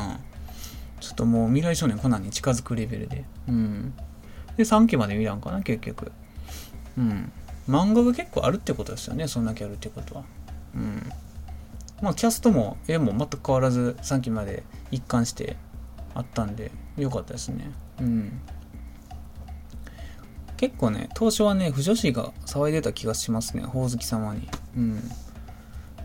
[1.00, 3.24] ちょっともう未来少年コナンに近づくレベルで。
[3.48, 3.94] うん。
[4.58, 6.12] で、3期まで見たんかな、結局。
[6.98, 7.32] うん。
[7.70, 10.24] 漫画が結構あるってことですよね、そんだけあるってことは。
[10.76, 11.10] うん。
[12.02, 15.56] まあ、キャストも絵も全く変わらず3期まで一貫して
[16.14, 16.72] あったんで、
[17.04, 17.72] 良かったですね。
[18.00, 18.42] うん。
[20.58, 24.48] 結構ね、当初はね、不女子が騒いでた気がしますね、ほおずき様に。
[24.76, 25.02] うん。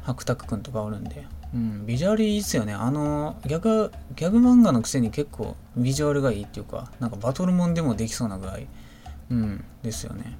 [0.04, 1.26] 白沢くんとかおるんで。
[1.54, 2.72] うん、ビジュアルいいっすよね。
[2.72, 8.66] あの、ギャグ、ギャグ漫画のくせに結構ビジュアルがいいっていうか、なんかバトルモンでもできそうなぐらい、
[9.30, 10.36] うん、ですよね。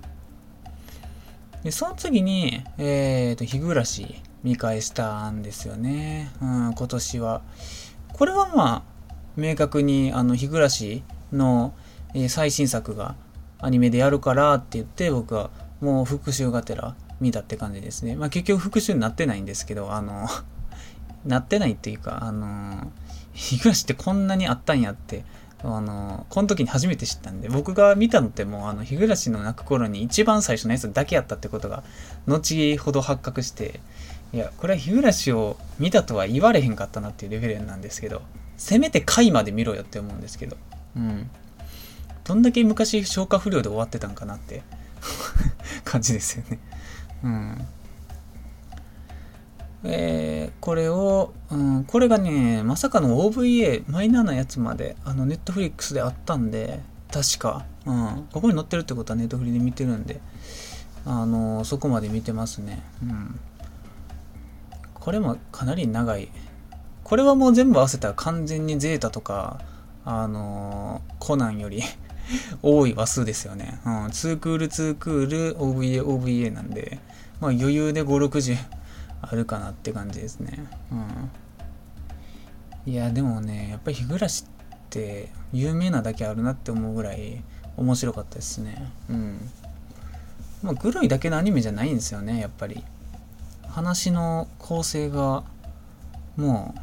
[1.62, 6.30] で、その次に、えっ、ー、と、日暮らし見返したんですよね。
[6.42, 7.42] うん、今年は。
[8.12, 8.82] これはまあ、
[9.36, 11.74] 明確に、あの、日暮らしの、
[12.14, 13.16] え、最新作が
[13.58, 18.16] アニメでやるからって言って、僕はもう復習がてら見たって感じですね。
[18.16, 20.28] まあ結局復習になってないんですけど、あの
[21.24, 22.86] なってないっていうか、あのー、
[23.32, 25.24] 日暮ってこんなにあったんやって、
[25.62, 31.82] あのー、この時に初めて知ったんで、僕が見たのってもう、あの、日暮の泣く頃に一番最初のやつだけやったってことが、
[32.26, 33.80] 後ほど発覚して、
[34.34, 38.20] いや、これは日暮を見たとは言われへんかったなっていうレベルなんですけど、
[38.56, 40.56] せめて回まで見ろよって思うんですけど、
[40.96, 41.30] うん。
[42.24, 44.62] どんだけ昔消化不良で終わってたんかなって
[45.84, 46.58] 感じですよね。
[47.22, 47.66] うん。
[49.86, 56.80] えー、これを、うん、これがね、まさかの OVA、マイナーなやつまで、あの、ネットフリックスであったんで、
[57.12, 60.20] 確か、うん、ここに載ってるってことはネットフリで見てるんで、
[61.04, 62.82] あの、そこまで見てますね。
[63.02, 63.38] うん。
[64.94, 66.30] これもかなり長い。
[67.04, 69.60] これはもう全部合わせたら完全にゼータとか、
[70.06, 71.82] あのコナンより
[72.62, 73.78] 多い話数ですよね。
[73.84, 76.98] うん、2クール2クール OVA、OVA なんで、
[77.40, 78.56] まあ余裕で5、60
[79.22, 80.66] あるかなって感じですね。
[80.90, 80.94] う
[82.88, 82.92] ん。
[82.92, 87.42] いや、でもね、やっぱり日暮らしって有名なだけあるなって思うぐらい
[87.76, 88.92] 面白かったですね。
[89.08, 89.50] うん。
[90.62, 92.82] まあ、グロいだけのアニメじゃないんですよね、やっぱり。
[93.68, 95.44] 話の構成が、
[96.36, 96.80] もう、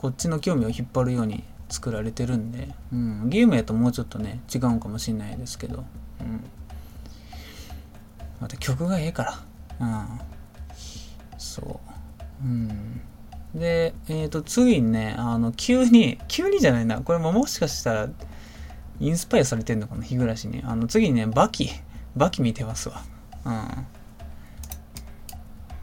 [0.00, 5.84] こっちの興味を引っ張るように作られてるんで、うん、ゲームやともうちょっとね、違うんかもしんないですけど、
[6.20, 6.42] うん。
[8.40, 9.24] また曲がええか
[9.78, 10.20] ら、うん。
[11.36, 11.60] そ
[12.42, 12.46] う。
[12.46, 13.02] うん。
[13.54, 18.08] で、えっ、ー、と、次にね、あの、急に、急にじゃないな、これももしかしたら、
[19.00, 20.62] インスパイアされてんのかな、日暮らしに。
[20.64, 21.68] あの、次にね、バキ、
[22.16, 23.02] バキ見てますわ。
[23.44, 23.86] うん。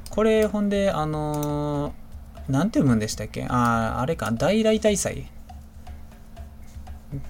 [0.09, 2.06] これ、ほんで、あのー、
[2.49, 3.45] なんて読むんでしたっけ？
[3.45, 5.27] ああ、あれか、大来大祭。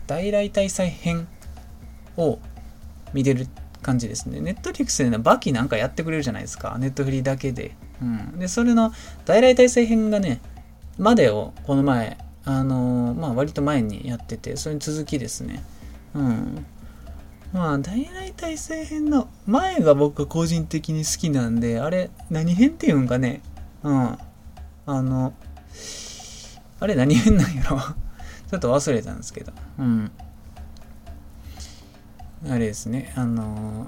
[0.08, 1.28] 大来大祭編
[2.18, 2.40] を
[3.14, 3.48] 見てる
[3.82, 4.42] 感じですね。
[4.42, 6.78] ネットフリックスでね、バキなんかやってくれるじゃないですか。
[6.80, 7.76] ネットフリだけで。
[8.02, 8.40] うん。
[8.40, 8.92] で、それの
[9.26, 10.42] 大来大祭編がね、
[10.98, 15.64] までをこの前、あのー、まあ割と前にやってて、それに続きですね。
[16.14, 16.66] うん。
[17.54, 23.42] まあ、大来大祭編の前が僕個人的に好きなんで、あれ、何編っていうんかね。
[23.84, 24.18] うん。
[24.88, 25.34] あの、
[26.80, 27.80] あれ何編なんやろ
[28.50, 29.52] ちょっと忘れたんですけど。
[29.78, 30.12] うん。
[32.50, 33.88] あれですね、あの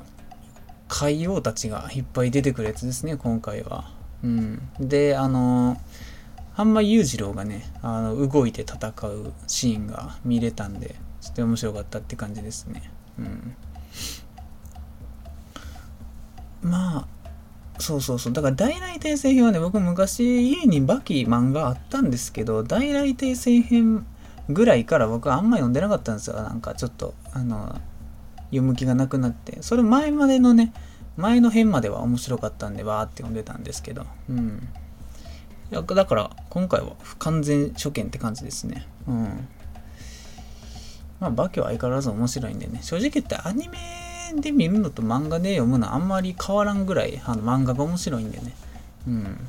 [0.90, 3.92] 海王たちがいっぱい出てくるやつですね、今回は。
[4.24, 4.62] うん。
[4.80, 5.78] で、あの
[6.54, 12.92] 半間裕次郎がね、あの動いて戦うシーンが見れたんで、ちょっと面白かったって感じですね。
[13.18, 13.56] うん。
[16.62, 17.08] まあ、
[17.80, 18.34] そうそうそう。
[18.34, 24.06] だから、大来帝政編はね、僕昔家にバキ漫画あったんですけど、大来帝政編
[24.50, 26.36] ぐらいから僕はあんま読んでなかったんですよ。
[26.36, 27.80] なんかちょっと、あの、
[28.48, 30.74] 読む気がなくなって、それ前までのね、
[31.18, 34.68] 前の編までは面白かったんで、わーって読んでたんですけど、うん。
[35.72, 38.88] だから今回は不完全初見って感じですね。
[39.08, 39.48] うん。
[41.20, 43.78] まあ、バケは相変わらず面白いんでね、正直言ってアニメ
[44.36, 48.56] で見るのと漫画で読むのあんまり変わらんぐらい、あの漫画が面白いんでね。
[49.08, 49.48] うん。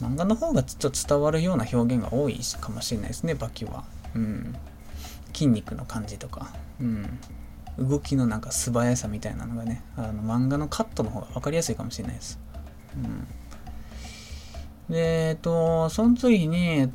[0.00, 3.84] 漫画の方がちょっと伝わるような表現が多いかもしれないですね、バキは。
[4.14, 4.54] うん。
[5.32, 6.48] 筋肉の感じとか。
[6.80, 7.18] うん。
[7.78, 12.38] 動きのなんか素早さみたいなのがね、あの漫画のカットの方が分かりやすいかもしれないです。
[14.88, 14.94] うん。
[14.94, 16.90] で、えっと、その次に、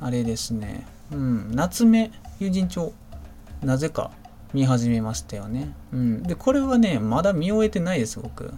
[0.00, 2.92] あれですね、うん、夏目友人帳、
[3.62, 4.10] なぜか
[4.54, 5.74] 見始めましたよね。
[5.92, 6.22] うん。
[6.22, 8.44] で、これはね、まだ見終えてないです、僕。
[8.44, 8.50] うん。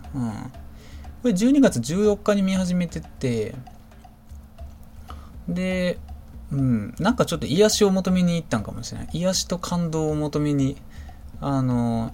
[1.22, 3.54] これ12月14日に見始めてて、
[5.48, 5.98] で、
[6.52, 9.08] うん、なんかちょっと癒しを求めに行ったんかもしれない。
[9.12, 10.76] 癒しと感動を求めに
[11.40, 12.12] あの、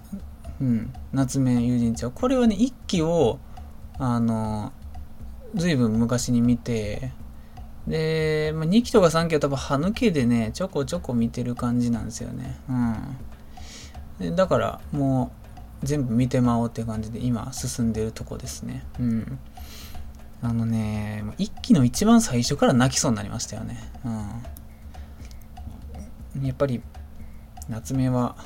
[0.60, 2.10] うん、夏目友人帳。
[2.10, 3.38] これはね、一期を、
[3.98, 4.72] あの、
[5.54, 7.12] ずいぶん昔に見て、
[7.86, 12.58] で、まあ、2期とか3期は多分歯抜けでね、ちょこちょこ見てる感じなんですよね。
[12.68, 13.16] うん。
[14.20, 15.32] だから、も
[15.82, 18.84] う、全部見てまおうって感じで今進んでるとこですね。
[18.98, 19.38] うん。
[20.42, 23.78] あのね、一期の一番最初から泣きそうになりましたよね。
[26.34, 26.46] うん。
[26.46, 26.82] やっぱり、
[27.68, 28.36] 夏目は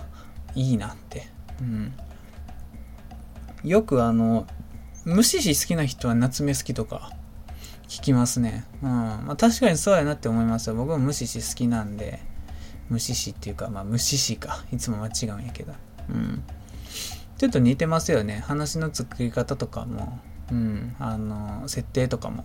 [0.54, 1.28] いいなって。
[1.60, 1.92] うん。
[3.64, 4.46] よくあの、
[5.04, 7.10] 無視し好きな人は夏目好きとか
[7.88, 8.64] 聞きますね。
[8.82, 8.90] うん。
[8.90, 10.76] まあ確かにそうやなって思いますよ。
[10.76, 12.20] 僕も無視し好きなんで、
[12.88, 14.64] 無視しっていうか、まあ無視しか。
[14.72, 15.72] いつも間違うんやけど。
[16.10, 16.42] うん。
[17.36, 18.42] ちょっと似てますよね。
[18.46, 20.18] 話の作り方とかも、
[20.50, 20.96] うん。
[20.98, 22.44] あの、設定とかも。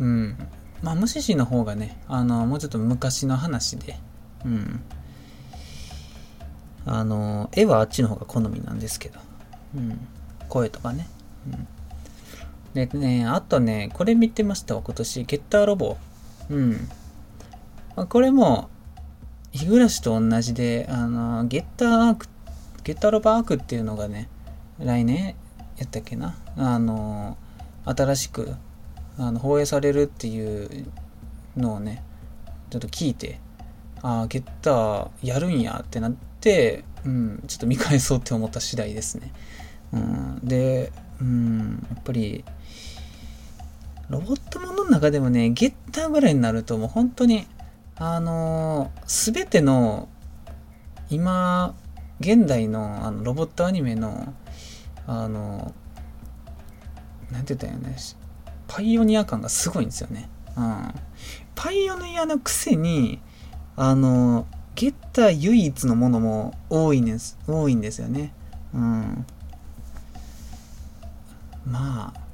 [0.00, 0.36] うん。
[0.82, 3.98] まあ無視しの方がね、あの、もうちょっと昔の話で、
[4.44, 4.82] うん。
[6.86, 9.20] あの、絵はあっちの方が好みなんですけど、
[9.76, 10.08] うん。
[10.48, 11.06] 声とかね。
[11.52, 11.68] うん
[12.74, 15.24] でね、あとね、これ見てましたわ、今年。
[15.24, 15.96] ゲッターロボ。
[16.48, 16.88] うん。
[17.96, 18.68] これも、
[19.52, 22.26] 日暮らしと同じで、あの、ゲッターアーク、
[22.84, 24.28] ゲッターロボアークっていうのがね、
[24.78, 25.34] 来年
[25.76, 26.36] やったっけな？
[26.56, 27.36] あの、
[27.84, 28.54] 新しく、
[29.18, 30.86] あの、放映されるっていう
[31.56, 32.02] のをね、
[32.70, 33.38] ちょっと聞いて、
[34.02, 39.32] ああ、ゲッターやるんやってなって、うん、ちょっと見返そうって思った次第ですね。
[39.92, 42.44] うん、で、うん、やっぱり、
[44.08, 47.46] ロボットものの中でもね、ゲッターぐらいになるともう本当に、
[48.02, 50.08] あのす、べての、
[51.10, 51.74] 今、
[52.18, 54.32] 現代のあのロボットアニメの、
[55.06, 55.74] あの
[57.30, 57.96] なんて言ったらいいね、
[58.68, 60.30] パイオニア感がすごいんですよね。
[60.56, 60.94] うん。
[61.54, 63.20] パイオニアのくせに、
[63.76, 64.46] あの、
[64.76, 68.32] ゲッター唯一のものも多いんです、多いんですよね。
[68.72, 69.26] うん。
[71.66, 72.29] まあ、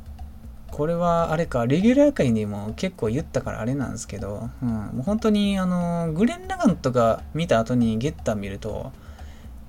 [0.70, 8.92] これはあれか、レギュラー界にも結構言ったからあれなんですけど、うん、もう本当にあの、グレン・ラガンとか見た後にゲッター見ると、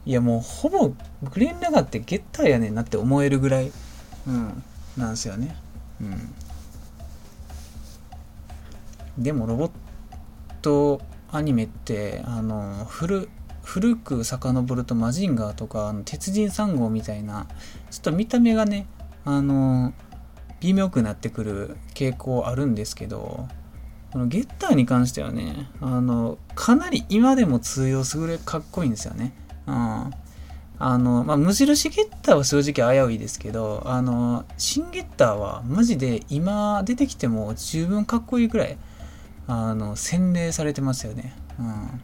[0.05, 3.71] いやもうほぼグレン・ラガンってゲッターやねんなって思えるぐらい、
[4.27, 4.63] うん、
[4.97, 5.55] なんですよね。
[6.01, 6.33] うん。
[9.17, 9.71] でもロボッ
[10.61, 13.29] トアニメって、あの、古、
[13.63, 17.47] 古く遡るとマジンガーとか、あの鉄人3号みたいな、
[17.89, 18.87] ちょっと見た目がね、
[19.25, 19.93] あの、
[20.61, 23.47] 微妙くなってくる傾向あるんですけど、
[24.11, 29.33] このゲッターに関してはね、あの、かなり今でも通用するぐかっこいいんですよね。
[29.67, 30.11] うん。
[30.79, 38.77] あの、まあ、無印ゲッターは正直危ういですけど、あの、新ゲッターはマジで今出てきても十分かっこいいくらい、
[39.47, 41.35] あの、洗礼されてますよね。
[41.59, 42.01] うん。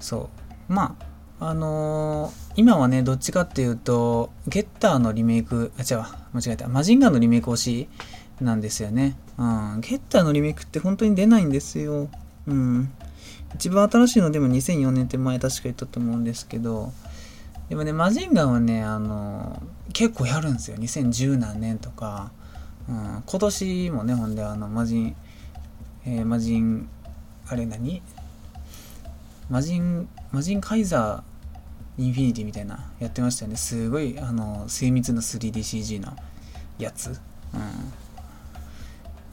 [0.00, 0.30] そ
[0.68, 0.72] う。
[0.72, 1.07] まあ、
[1.40, 6.66] あのー、今はね、どっちかっていうと、ゲッターのリメイク、あ、違う、間違えた。
[6.68, 7.88] マジンガーのリメイク推し
[8.40, 9.16] なんですよね。
[9.38, 9.80] うん。
[9.80, 12.08] ゲッターのリメイクって本当に出ないんですよ。
[12.46, 12.92] うん。
[13.54, 16.92] 一番新しいのでも2004年って前確か言ったと思うんですけど、
[17.68, 20.76] でもね、マジンガーはね、あのー、結構やるんですよ。
[20.76, 22.32] 2010何年とか。
[22.88, 23.22] うん。
[23.24, 25.16] 今年もね、ほんで、あの、マジン、
[26.04, 26.88] えー、マジン、
[27.46, 28.02] あれ何？
[29.50, 33.56] マジン、マジンカイザーインフィニティみたいなやってましたよね。
[33.56, 36.16] すごい、あの、精密な 3DCG の
[36.78, 37.08] やつ。
[37.08, 37.16] うん。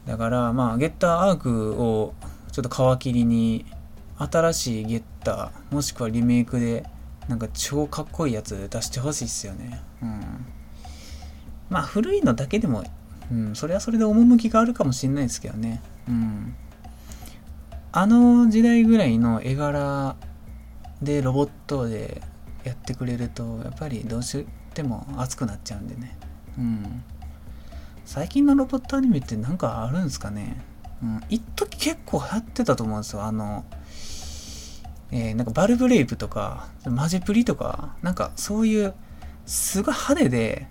[0.07, 2.13] だから、まあ、ゲッターアークを
[2.51, 3.65] ちょっと皮切りに、
[4.17, 6.85] 新しいゲッター、もしくはリメイクで、
[7.27, 9.81] なんか超かっこいいやつ出してほしいっすよね。
[10.01, 10.45] うん。
[11.69, 12.83] まあ、古いのだけでも、
[13.31, 15.81] うん、それはそれで趣があるかもしれないですけどね。
[16.07, 16.55] うん。
[17.91, 20.15] あの時代ぐらいの絵柄
[21.05, 22.21] でロボットで
[22.65, 26.17] やってくれるとやっぱりどうしても熱くなっちゃうんでね。
[26.57, 27.03] うん。
[28.03, 30.61] 最近のロボットアニメって何かあるんですかね。
[31.01, 31.21] うん。
[31.29, 33.23] 一時結構流行ってたと思うんですよ。
[33.23, 33.63] あの
[35.11, 38.93] えー、なんかバルブレイプとかマジプリとかなんかそういう
[39.45, 40.67] すごい派手で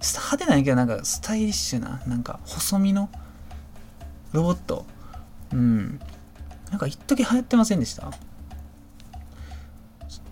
[0.00, 3.10] 派手なんやけどなんかスタイリッシュななんか細身の
[4.32, 4.86] ロボット。
[5.52, 5.98] うん。
[6.70, 8.10] なんか一時流行ってませんでした？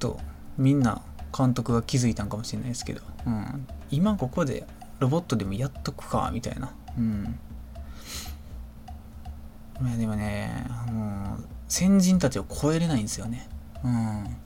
[0.03, 0.19] と
[0.59, 1.01] みんな
[1.37, 4.67] 監督が気づいたんかもしれないですけど、うん、今ここで
[4.99, 6.73] ロボットでもやっとくかみたいな。
[6.99, 7.39] うん。
[9.81, 13.49] いやでもねもう先人たちを超えれないんですよね。
[13.85, 14.37] うん。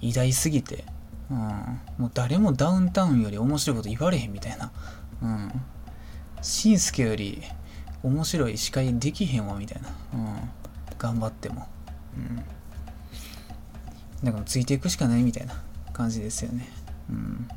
[0.00, 0.84] 偉大すぎて。
[1.30, 1.38] うん。
[1.98, 4.72] もう誰もダウンタウンより面白いこと言われへんみたいな。
[5.22, 5.52] うん。
[6.42, 7.42] しんすけより
[8.02, 9.88] 面白い司会できへんわみたいな。
[10.14, 10.36] うん。
[10.98, 11.68] 頑張っても。
[12.16, 12.44] うん。
[14.24, 15.54] だからついていくしかないみたいな
[15.92, 16.68] 感じですよね。
[17.10, 17.48] うん。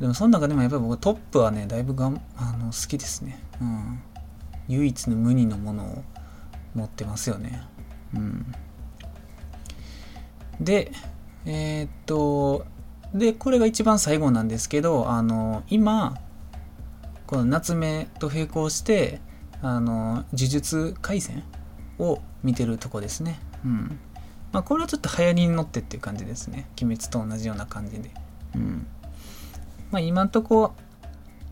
[0.00, 3.38] でもその中でもやっぱり僕トップはねだいぶがんあの好きですね。
[3.60, 4.02] うん。
[4.68, 6.04] 唯一の無二のものを
[6.74, 7.62] 持ってますよね。
[8.14, 8.52] うん。
[10.60, 10.92] で
[11.46, 12.66] えー、っと
[13.14, 16.16] でこれが一番最後なんですけどあの今
[17.26, 19.20] この夏目と並行して
[19.62, 21.44] あの呪術廻戦
[21.98, 23.38] を見てるとこですね。
[23.64, 23.98] うん。
[24.52, 26.66] まあこれはちょっと流行りに乗ってっていう感じですね。
[26.80, 28.10] 鬼滅と同じような感じで。
[28.54, 28.86] うん。
[29.90, 30.74] まあ今んとこ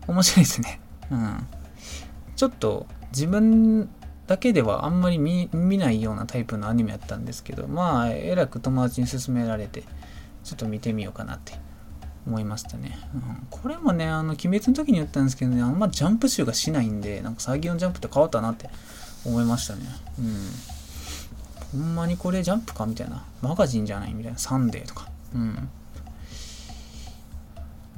[0.07, 0.79] 面白いですね。
[1.11, 1.47] うん。
[2.35, 3.89] ちょっと自分
[4.27, 9.83] だけではあんまり見ないようなタイプのアニメやったんですけどまあえらく友達に勧められて
[10.43, 11.53] ちょっと見てみようかなって
[12.27, 18.69] 思いましたね、うん、これもねあの鬼滅の時に言ったんですけどねあんまジャンプ集がしないんでなんか最近のジャンプって変わったなって
[19.25, 19.81] 思いましたね。
[20.19, 20.78] うん
[21.71, 22.85] ほんまにこれジャンプか？
[22.85, 24.13] みたいなマガジンじゃない？
[24.13, 25.07] みたいなサンデーとか。
[25.33, 25.69] うん。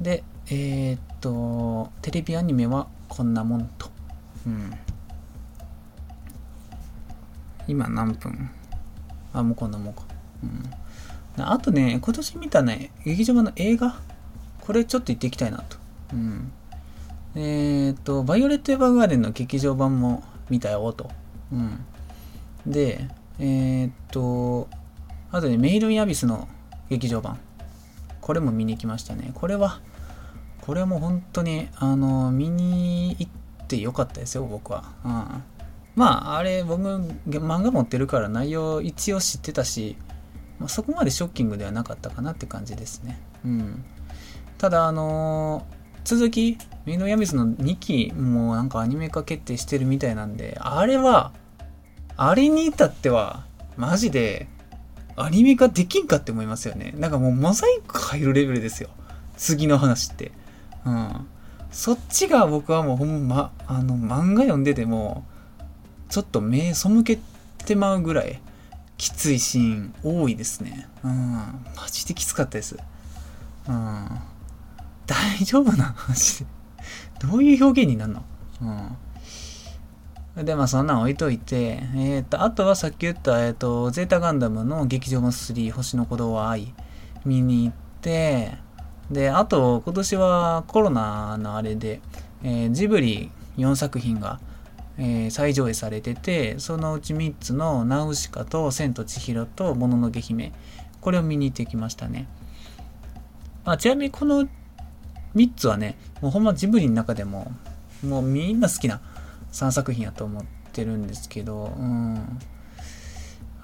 [0.00, 3.90] でえー、っとテレビアニメはこんなもんと。
[4.46, 4.72] うん。
[7.66, 8.50] 今何分？
[9.32, 10.02] あもうこんなもんか。
[10.42, 11.42] うん。
[11.42, 13.98] あとね、今年見たね、劇場版の映画、
[14.60, 15.78] これちょっと言っていきたいなと。
[16.12, 16.52] うん。
[17.34, 21.10] えっ、と、バイオレット・エヴァーガーデンの劇場版も見たよと。
[21.50, 21.86] うん。
[22.66, 23.08] で、
[23.38, 24.68] えっ、と、
[25.30, 26.48] あとね、メイド・イン・アビスの
[26.90, 27.38] 劇場版。
[28.20, 29.32] これも見に行きましたね。
[29.34, 29.80] これは、
[30.60, 33.32] これも本当に、あの、見に行っ
[33.66, 34.84] てよかったですよ、僕は。
[35.04, 35.42] うん。
[35.96, 39.96] まあ、あれ、僕、漫画持ってるから内容一応知ってたし、
[40.58, 43.20] まあ、そこまでショッキングではなかったかなって感じですね。
[43.44, 43.84] うん。
[44.58, 45.66] ただ、あの、
[46.04, 51.32] 続き、メイドヤミスの2期もなんかアニメ化決定してるみたいなんで、あれは、
[52.16, 53.44] あれに至っては、
[53.76, 54.48] マジで、
[55.16, 56.94] アニメ化できんかって思いますよね。
[56.96, 58.88] なんかもうモザイク入るレベルですよ。
[59.36, 60.32] 次の話って。
[60.86, 61.26] うん。
[61.70, 65.26] そっちが僕はもうほんま、あの、漫画読んでても、
[66.08, 67.18] ちょっと目背け
[67.64, 68.40] てまうぐらい、
[68.98, 70.88] きついシーン多いですね。
[71.02, 71.12] うん。
[71.76, 72.76] マジできつかったです。
[73.68, 74.08] うん。
[75.06, 76.46] 大丈夫な話で。
[77.20, 78.24] どういう表現になるの？
[78.62, 78.96] うん。
[80.36, 86.74] で、まあそんなん置いといて、えっ、ー、と、あとはさっき言った、えっ、ー、と、ゼータガンダムの劇場版3、星の鼓動は愛、
[87.24, 88.52] 見に行って、
[89.10, 92.00] で、あと、今年はコロナのあれで、
[92.42, 94.40] えー、ジブリ4作品が、
[94.98, 100.52] えー、再上映されててそのうち3つの「ナウシカ」と「千と千尋」と「もののけ姫」
[101.00, 102.28] これを見に行ってきましたね、
[103.64, 104.46] あ、ちなみにこの
[105.34, 107.50] 3つはねもうほんまジブリの中でも
[108.06, 109.00] もうみんな好きな
[109.52, 112.38] 3作品やと思ってるんですけどうん。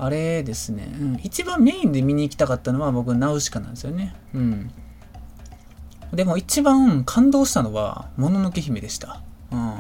[0.01, 4.15] あれですね、うん、一番メインで見に行きたかったのは僕ナウシカなんですよね。
[4.33, 4.71] うん。
[6.13, 9.21] でも一番感動したのは「もののけ姫」でした。
[9.51, 9.75] うん。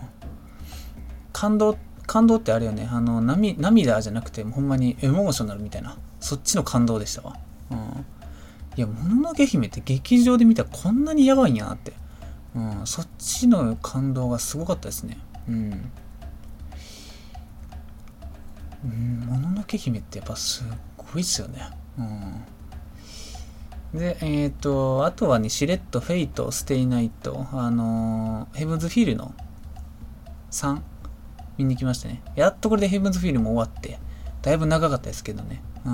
[1.32, 2.88] 感動感動ってあるよね。
[2.90, 5.96] あの涙じゃなくてほんまにエモーショナルみたいな。
[6.18, 7.36] そっちの感動でしたわ。
[7.70, 7.78] うん。
[8.76, 11.92] いや「もののけ姫」って劇場で見たらこんなにやばいんやなって、
[12.56, 15.18] うん、そっちの感動がすごかったですね。
[15.48, 15.90] うん
[19.26, 21.68] もののけ姫ってやっぱすっごいっすよね
[21.98, 22.44] うん
[23.94, 29.34] で、えっ、ー、と、あとはね、しれっと Fate、stay night、あのー、 Heaven's Feel の
[30.50, 30.80] 3
[31.56, 32.22] 見に来ましたね。
[32.36, 33.98] やっとこれで Heaven's Feel も終わって、
[34.42, 35.62] だいぶ長かったですけどね。
[35.86, 35.90] う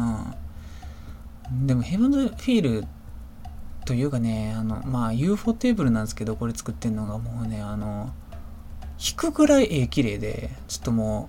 [1.55, 1.67] ん。
[1.67, 2.85] でも Heaven's Feel
[3.85, 8.13] というかね、あの、まあ UFO テーブルなんですけど、これ作ってんのがもうね、あの、
[9.05, 11.29] 引くぐらい絵綺麗で、ちょっとも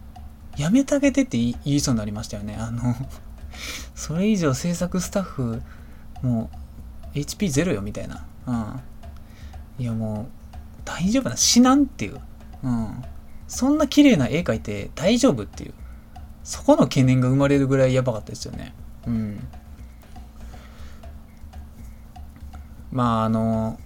[0.58, 2.56] う、やめてあげてって言いそうになりましたよね。
[2.58, 2.96] あの
[3.94, 5.62] それ以上制作スタッフ、
[6.22, 6.50] も
[7.14, 8.26] う、HP0 よみたいな。
[8.48, 8.82] うん。
[9.78, 10.26] いやもう、
[10.86, 12.22] 大丈夫な、死なんっていう。
[12.64, 13.04] うん。
[13.48, 15.74] そんな綺麗な絵描いて大丈夫っていう、
[16.44, 18.74] そこの懸念が生まれるぐらいやばかったですよね。
[19.06, 19.48] うん。
[22.92, 23.80] まあ、あの、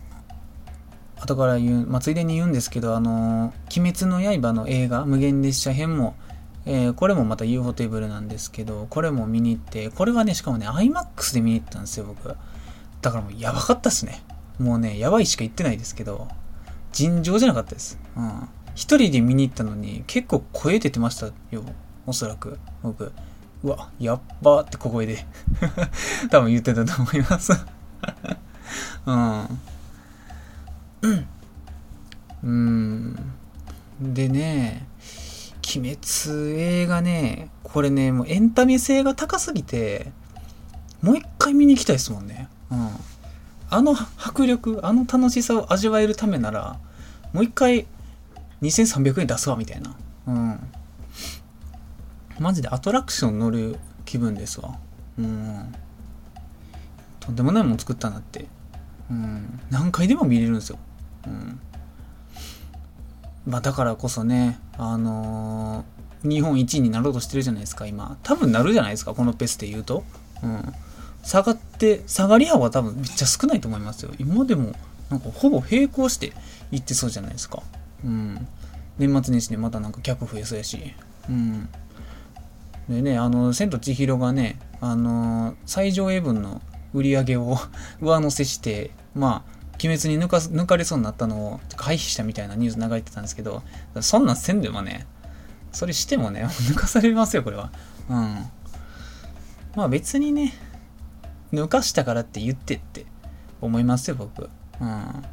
[1.20, 6.15] 後から言う、まあ、ついでに言うんですけど、あの、鬼滅の刃の映画、無限列車編も、
[6.65, 12.36] えー、これもまた UFO テーブルなんですけど、これも見に行って、これはね、しかもね、IMAX で見に行ったんですよ、僕。
[13.01, 14.22] だからもうやばかったっすね。
[14.59, 16.28] もうね、やばいしか言ってないですけど、
[16.91, 17.99] 尋常じゃなかったです。
[18.15, 18.49] うん。
[18.76, 21.63] 一人で見に行ったのに結構声出てましたよ。
[22.05, 22.59] おそらく。
[22.82, 23.11] 僕。
[23.63, 25.26] うわ、やっばーって小声で
[26.32, 27.51] 多分言ってたと思います
[29.05, 29.59] うん。
[32.43, 33.15] うん。
[34.01, 34.87] でね、
[35.75, 40.11] 鬼滅映画ね、これね、もうエンタメ性が高すぎて、
[41.01, 42.49] もう一回見に行きたいですもんね。
[42.71, 42.89] うん。
[43.69, 46.79] あの迫力、あの楽しさを味わえるためなら、
[47.33, 47.85] もう一回
[48.61, 49.95] 2300円出すわ、みたいな。
[50.27, 50.59] うん。
[52.39, 54.79] マジでアトラクション乗る気分ですわ。
[55.17, 55.73] うん。
[57.19, 58.47] とんでもないもん作ったなって。
[59.11, 59.59] うん。
[59.69, 60.79] 何回でも見れるんですよ。
[61.28, 61.59] うん。
[63.45, 68.17] まあだからこそね、あのー、日本一位になろうとしてるじゃないですか、今。
[68.24, 70.03] 多分なるじゃないですか、このペースで言うと。
[70.43, 70.74] うん。
[71.24, 74.11] 下がって、下がり幅は多分めっちゃ少ないと思いますよ。
[74.20, 74.74] 今でも、
[75.09, 76.34] なんかほぼ並行して
[76.72, 77.63] いってそうじゃないですか。
[78.03, 78.47] うん。
[78.97, 80.93] 年末年始でまたなんか客増えそうやし。
[81.30, 81.70] うん。
[82.89, 86.61] でね、あの、千と千尋がね、あの、最上映分の
[86.93, 87.57] 売り上げを
[88.01, 93.63] 上乗せして、まあ、鬼滅に抜か抜かれそうになったのを回避したみたいなニュース流れてたんですけど、
[94.01, 95.07] そんなんせんでもね、
[95.71, 97.71] それしてもね、 抜かされますよ、これは。
[98.09, 98.45] うん。
[99.75, 100.53] まあ別にね、
[101.53, 103.05] 抜かしたからって言ってって
[103.61, 104.49] 思いますよ、僕。
[104.82, 105.23] うん。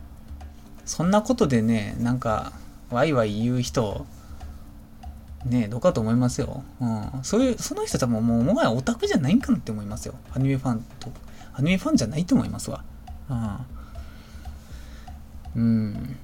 [0.85, 2.53] そんなことでね、なんか、
[2.91, 4.07] ワイワイ言う人、
[5.45, 6.63] ねどうかと思いますよ。
[6.81, 7.11] うん。
[7.23, 10.15] そういう、その人多分もう、もはやオタクじゃないんかなって思いますよ。
[10.35, 11.11] アニメファンと。
[11.55, 12.85] アニメファンじゃないと思いますわ。
[13.31, 13.59] うん。
[15.57, 16.17] うん。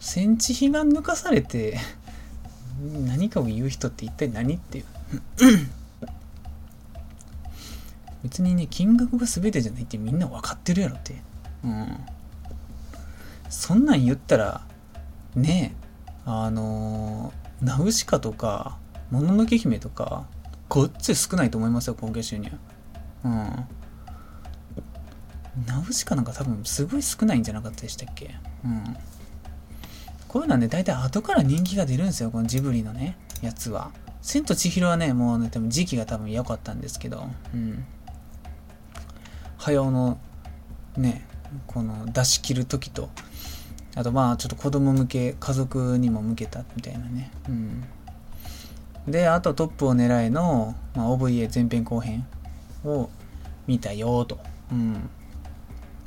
[0.00, 1.78] センチ比が抜かされて
[3.06, 4.84] 何かを言う人って一体何っていう
[8.22, 11.14] 別にね、金額が全てじゃないってみんな分かってるやろって。
[11.62, 11.96] うん。
[13.48, 14.66] そんなん言ったら、
[15.36, 18.78] ねえ、あのー、ナウシカとか、
[19.12, 20.26] もののけ姫とか、
[20.68, 22.50] ごっつい少ないと思いますよ、興行収入。
[23.22, 23.32] うん。
[25.66, 28.34] ナウシカなんか多分すごい少ないんじゃなかったでしたっけ？
[28.64, 28.96] うん。
[30.28, 33.90] こういうのはね、大体後から人気が出るんですよ、このジブリのね、やつは。
[34.22, 37.84] 千と千尋はね、もうね、多分時期が多分良かったんですけど、うん。
[39.58, 40.18] 早尾の、
[40.96, 41.26] ね、
[41.66, 43.08] この出し切る時と、
[43.94, 47.30] あとまあちょっと子供向け、家族にも向けたみたいなね。
[47.48, 47.84] うん。
[49.08, 52.26] で、あとトップを狙いの、まあ、OVA 前編後編
[52.84, 53.08] を
[53.66, 54.38] 見たよと。
[54.72, 55.08] うん。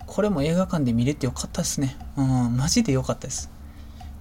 [0.10, 1.96] これも映画館で見れてよかったですね。
[2.18, 3.52] うん、マジでよかったです。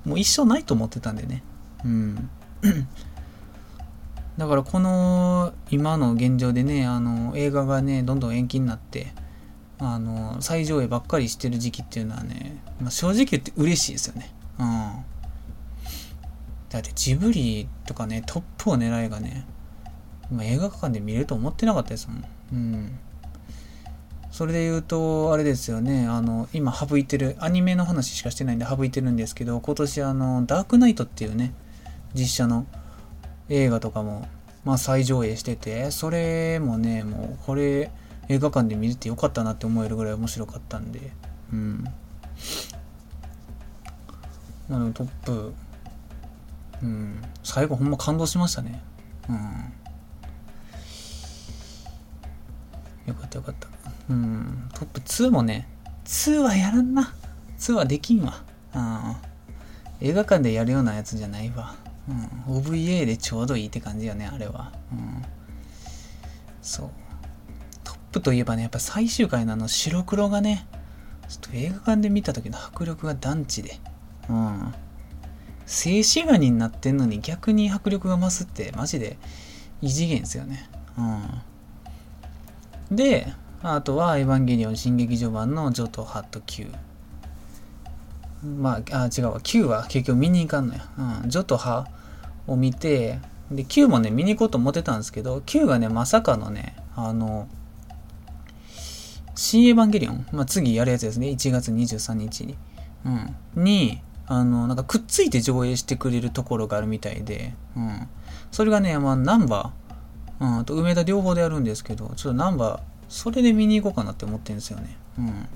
[0.05, 1.43] もう一生ないと思ってたんでね。
[1.83, 2.31] うん。
[4.37, 9.15] だからこの今の現状でね、あの映画がね、どんどん延期になって、
[9.79, 14.31] あの最上映ばっかりしてる時期っていうのはね、まあ、正直言って嬉しいですよね。
[14.59, 14.93] うん。
[16.69, 19.47] だってジブリとかね、トップを狙いがね、
[20.31, 22.25] まあ、映画館で見れると思ってなかったですもん。
[22.53, 22.99] うん。
[24.31, 31.55] それで言うと、あれですよね、あの、今省いてる、アニメの話しかしてないんで省いてるんですけど、今年あの、ダークナイトっていうね、
[32.15, 32.67] 実写の
[33.49, 34.29] 映画とかも、
[34.65, 37.91] まあ再上映してて、それもね、もうこれ
[38.29, 41.13] 映画館で見れてよかったなって思えるぐらい面白かったんで、
[41.53, 41.85] うん。
[44.71, 45.55] あの、トップ、
[46.83, 48.83] うん、最後ほんま感動しましたね。
[49.29, 49.73] うん。
[53.07, 53.78] よかったよかった。
[54.11, 55.69] うん、トップ2もね、
[56.05, 57.15] 2はやらんな。
[57.59, 58.43] 2はできんわ。
[58.75, 59.17] うん。
[60.01, 61.75] 映画館でやるようなやつじゃないわ。
[62.09, 62.55] うん。
[62.57, 64.73] OVA でちょうどいいって感じよね、あれは。
[64.93, 65.23] うん。
[66.63, 66.91] そう。
[67.85, 70.67] トップといえばね、やっぱ最終回のあの白黒がね、
[71.29, 73.79] ちょっと映画館で見た時の迫力が団地で。
[74.31, 74.75] うん。
[75.67, 79.19] 静止画になってんのに逆に迫力が増すってマジで
[79.83, 80.71] 異次元ですよね。
[80.97, 82.97] うん。
[82.97, 86.69] で、あとは、エヴァンゲリオン新劇場版のジョトハット Q。
[88.43, 89.41] まあ、あ、違うわ。
[89.41, 90.89] Q は結局見に行かんのや。
[91.23, 91.31] うん。
[91.31, 91.89] ジョトハ
[92.47, 93.19] を見て、
[93.51, 97.49] で、Q もね、見に行こうと思ってたんですけど、Q がね、まさかのね、あの、
[99.35, 101.29] 新エヴァンゲリオン、まあ、次やるやつですね。
[101.29, 102.57] 1月23日に。
[103.05, 103.65] うん。
[103.65, 108.09] に、あの、なんかくっついて上映してくれるところがあるみたいで、うん。
[108.53, 114.97] それがね、まあ、ナンバー、うん、と梅田両方でやるんですけど、ちょっとナンバー、それで見に行こうかなって思ってるんですよね。
[115.19, 115.49] うん。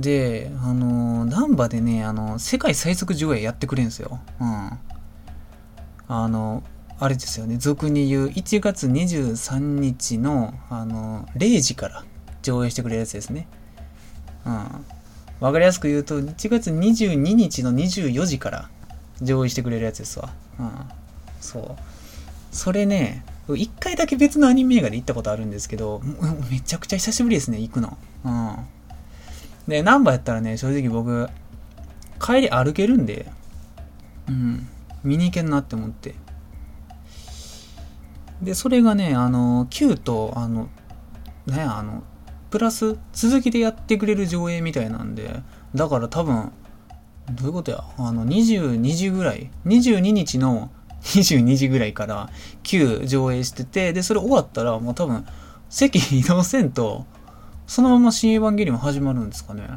[0.00, 4.20] で、あのー、ナンバでね、あの、世界最速上映やってくれるんですよ。
[4.40, 4.70] うん。
[6.08, 6.62] あの、
[7.00, 12.04] あれですよね、俗に言う1月23日の、あの、0時から
[12.42, 13.46] 上映してくれるやつですね。
[14.46, 14.84] うん。
[15.40, 18.70] わかりやすく言うと、1月22日の24時から
[19.20, 20.30] 上映してくれるやつですわ。
[20.58, 20.70] うん。
[21.40, 21.76] そう。
[22.50, 23.24] それね、
[23.56, 26.00] 一回だけ別のアニメ映画で行ったことあるんですけど、
[26.50, 27.96] めちゃくちゃ久しぶりですね、行くの。
[28.24, 28.56] うん。
[29.66, 31.28] で、ナンバーやったらね、正直僕、
[32.20, 33.30] 帰り歩けるんで、
[34.28, 34.68] うん。
[35.04, 36.16] 見に行けんなって思って
[38.42, 40.68] でそれがねあの Q とあの
[41.46, 42.02] ねあの
[42.50, 45.40] プラス続きでやってくれる上映みたいなんで
[45.72, 46.50] だから多分
[47.30, 47.84] どういうことや？
[47.96, 50.72] あの22時ぐらい？22日の
[51.02, 52.30] 22時ぐらいから
[52.64, 55.26] 9上映しててでそれ終わったらもう多分
[55.68, 57.06] 席移動せんと
[57.66, 59.68] そのまま新エヴァンゲリオン始まるんですかね。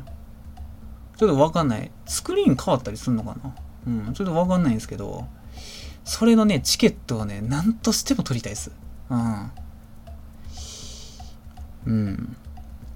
[1.18, 1.92] ちょっとわかんない。
[2.06, 3.54] スクリーン変わったりするのかな。
[3.88, 5.26] うんちょっとわかんないんですけど
[6.04, 8.72] それのねチケットをね何としても取りたいです。
[9.10, 9.52] うん。
[11.86, 12.36] うん。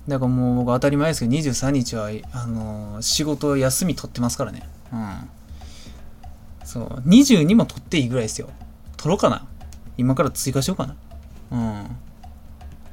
[0.07, 4.69] だからもう僕当たり前ですけど23日はあのー、仕事休み取ってますからね。
[4.93, 5.29] うん。
[6.65, 8.49] そう22も取っていいぐらいですよ。
[8.97, 9.47] 取ろうかな。
[9.97, 10.95] 今から追加しようかな。
[11.51, 11.95] うん。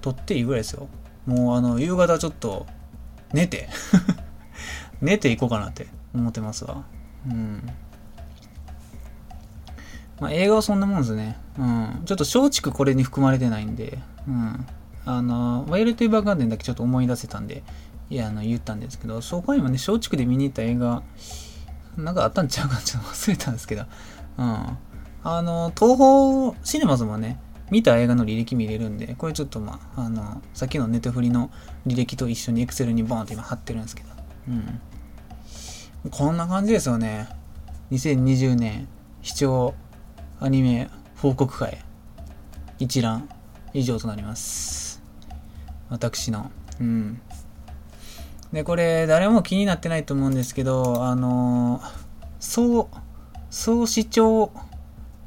[0.01, 0.89] 取っていいぐらいですよ。
[1.27, 2.67] もうあの夕方ちょっと
[3.33, 3.69] 寝て。
[5.01, 6.85] 寝ていこうかなって思ってますわ。
[7.27, 7.69] うん。
[10.21, 11.39] まあ映画はそんなもんですね。
[11.59, 12.03] うん。
[12.05, 13.99] ちょっと松竹これに含まれてないんで。
[14.29, 14.67] うん。
[15.05, 17.65] あの、ワイルド・エヴァーガーデンだけちょっと思い出せたんで、
[18.09, 21.03] いや、あの、言ったんですけど、そこにもね、松竹で見に行った映画、
[21.97, 23.85] なんかあったんちゃうかちょっと忘れたんですけど、
[24.39, 24.79] うん。
[25.25, 27.39] あの、東宝シネマズもね、
[27.71, 31.51] 見た映画の履歴見れるんで、これちょっとまあ、あの、さっきのネットフリの
[31.87, 34.09] 履歴と一緒にエクセルにボーンって今貼ってるんですけど、
[34.49, 34.81] うん。
[36.11, 37.29] こんな感じですよね。
[37.93, 38.89] 2020年
[39.23, 39.75] 視聴
[40.41, 41.79] アニメ報告会
[42.79, 43.29] 一覧
[43.73, 45.01] 以上となります。
[45.89, 46.51] 私の。
[46.81, 47.21] うん。
[48.53, 51.91] で、これ、誰も気になってないと思うんですけど、あのー、
[52.39, 52.91] 総、
[53.51, 54.53] 総視聴、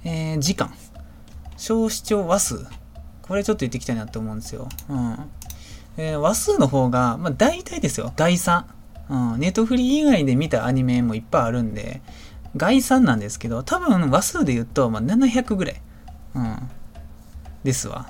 [0.04, 0.72] えー、時間、
[1.58, 2.66] 総視聴話数、
[3.24, 4.70] これちょっと言っていきたいなと思うんですよ。
[4.90, 5.18] うん。
[5.98, 8.68] えー、話数の方が、まあ大体ですよ、概算。
[9.10, 9.40] うん。
[9.40, 12.02] ネットフリー以外で見たアニメもいっぱいあるんで、
[12.56, 15.82] 概算なんですけど、多分話数で言うと、まあ、700ぐらい。
[16.36, 16.70] うん。
[17.64, 18.08] ですわ。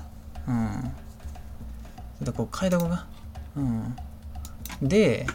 [0.48, 0.92] うん。
[2.20, 3.06] ちょっとこう変えとこうか。
[3.56, 3.96] うん。
[4.82, 5.26] で、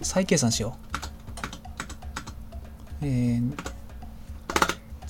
[0.00, 0.76] 再計算しよ
[3.02, 3.06] う。
[3.06, 3.42] えー、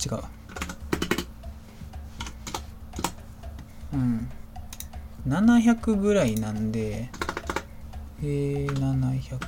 [0.03, 0.23] 違う。
[3.93, 4.29] うん。
[5.27, 7.09] 700ぐらいなんで、
[8.21, 9.39] えー、700。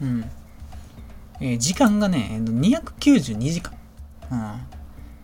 [0.00, 0.24] うん。
[1.40, 3.74] えー、時間がね、292時間。
[4.30, 4.60] うん。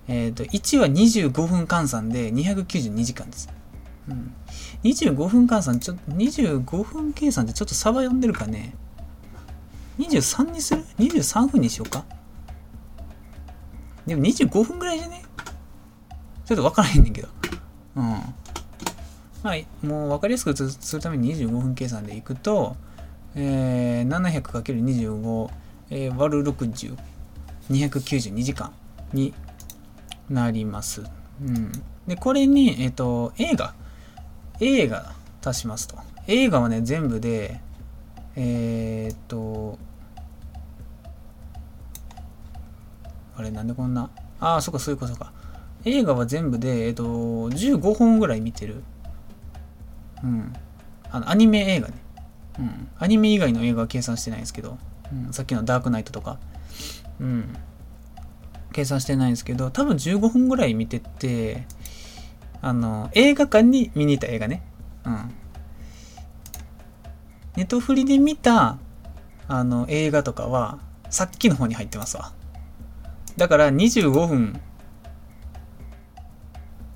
[0.08, 3.57] えっ、ー、と、1は25分換算で292時間です。
[4.08, 4.34] うん。
[4.84, 8.74] 25分換算、ちょ、25分計算ってちょっとサバ読んでるかね。
[9.98, 12.04] 23にする ?23 分にしようか。
[14.06, 15.22] でも25分ぐらいじゃね？
[16.46, 17.28] ちょっと分からへんねんけど。
[17.96, 18.04] うん。
[19.42, 22.76] まあ、もう分かりやすくするために25分計算でいくと、
[23.34, 25.50] えー、700×25、
[25.90, 26.96] えー、割る60、
[27.70, 28.72] 292時間
[29.12, 29.34] に
[30.28, 31.02] なります。
[31.42, 31.72] うん。
[32.06, 33.74] で、これに、えっ、ー、と、映画。
[34.60, 35.96] 映画足しますと。
[36.26, 37.60] 映画はね、全部で、
[38.36, 39.78] えー、っと、
[43.36, 45.32] あれ、なんでこんな、ああ、そっか、そういうことか。
[45.84, 48.82] 映画は全部で、えっと、15本ぐらい見てる。
[50.22, 50.52] うん。
[51.10, 51.94] あの、アニメ映画ね。
[52.58, 52.88] うん。
[52.98, 54.76] アニメ以外の映画は計算してないんですけど、
[55.12, 56.38] うん、さっきのダークナイトとか、
[57.20, 57.56] うん。
[58.72, 61.66] 計算してないんですけど、多分15本ぐらい見てて、
[62.60, 64.62] あの、映画館に見に行った映画ね。
[65.04, 65.34] うん。
[67.56, 68.78] ネトフリで見た、
[69.48, 70.78] あの、映画とかは、
[71.10, 72.32] さっきの方に入ってますわ。
[73.36, 74.60] だから25分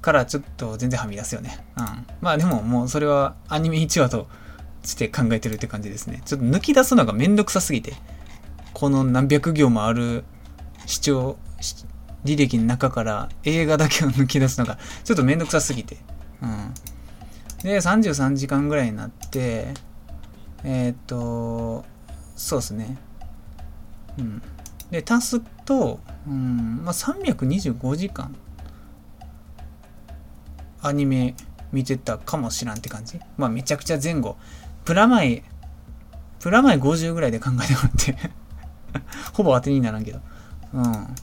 [0.01, 1.65] からちょっと全然はみ出すよね。
[1.79, 2.07] うん。
[2.21, 4.27] まあでももうそれはアニメ1話と
[4.83, 6.21] して考えてるって感じですね。
[6.25, 7.95] ちょっと抜き出すのがめんどくさすぎて。
[8.73, 10.25] この何百行もある
[10.87, 11.37] 視聴、
[12.25, 15.99] 履歴の中から映画だけを抜き出すのが ちょっとめんどくさすぎて。
[16.43, 16.75] うん。
[17.63, 19.75] で、33時間ぐらいになって、
[20.65, 21.85] えー、っと、
[22.37, 22.97] そうですね。
[24.19, 24.43] うん。
[24.91, 28.35] で、足すと、うん、まあ、325時間、
[30.83, 31.35] アニメ
[31.73, 33.21] 見てたかもしらんって感じ。
[33.37, 34.37] まあ、めちゃくちゃ前後。
[34.85, 35.43] プラマイ、
[36.41, 38.31] プラマイ50ぐらいで考えてもらって
[39.33, 40.21] ほぼ当てにならんけど。
[40.75, 41.15] うん。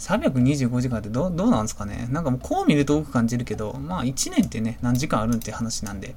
[0.00, 2.08] 325時間ってどどうなんですかね？
[2.10, 6.14] なんかもうこう見ると多く感じるけど、まあ1年ってね、何時間あるんって話なんで、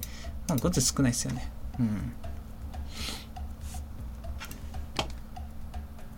[0.48, 1.52] まあごっつ少ないですよね。
[1.80, 2.14] うん。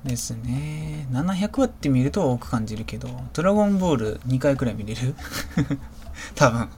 [0.03, 1.07] ですね。
[1.11, 5.15] 700話って見ると多く感じるけど、ドラゴンボール2回くらい見れる？
[6.35, 6.69] 多分。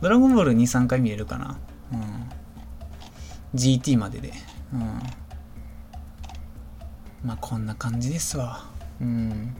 [0.00, 1.58] ドラゴンボール2、3回見れるかな？
[1.92, 2.30] うん。
[3.54, 4.32] GT までで。
[4.72, 5.00] うん。
[7.22, 8.64] まあこんな感じですわ。
[9.02, 9.54] うん。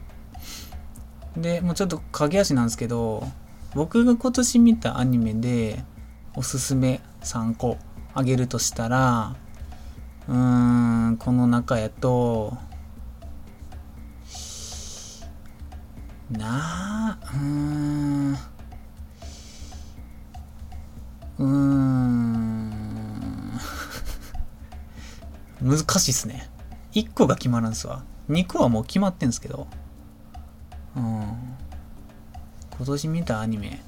[1.37, 3.23] で、もうちょっと駆け足なんですけど、
[3.73, 5.83] 僕が今年見たアニメで、
[6.35, 7.77] おすすめ3個
[8.13, 9.35] あげるとしたら、
[10.27, 12.57] うーん、この中やと、
[16.29, 22.71] なあ、うーん、うーん、
[25.61, 26.49] 難しいっすね。
[26.93, 28.03] 1個が決まらんすわ。
[28.29, 29.67] 2個はもう決まってんすけど。
[30.95, 31.03] うん。
[32.77, 33.81] 今年見たアニメ。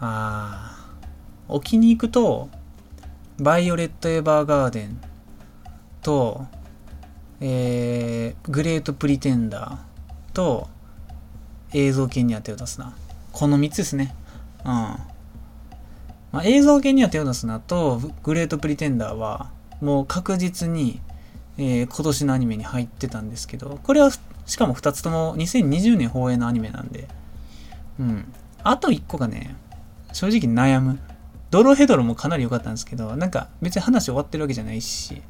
[0.00, 0.82] ああ。
[1.48, 2.48] 置きに行くと、
[3.38, 5.00] バイオレット・エヴァーガーデン
[6.02, 6.46] と、
[7.40, 10.68] えー、グレート・プリテンダーと、
[11.74, 12.94] 映像系には手を出すな。
[13.32, 14.14] この3つですね。
[14.64, 14.70] うん。
[14.70, 19.50] まあ、映像系には手を出すなと、グレート・プリテンダーは、
[19.80, 21.00] もう確実に、
[21.58, 24.10] えー、今年のアニメに入ってたんですけど、これは、
[24.46, 27.08] しかも2つとも2020年放映のアニメなんで、
[27.98, 28.32] うん。
[28.62, 29.56] あと1個がね、
[30.12, 30.98] 正直悩む。
[31.50, 35.22] ドロヘドロもかなり良かったんですけど、なんか別に話終わってるわけじゃないし、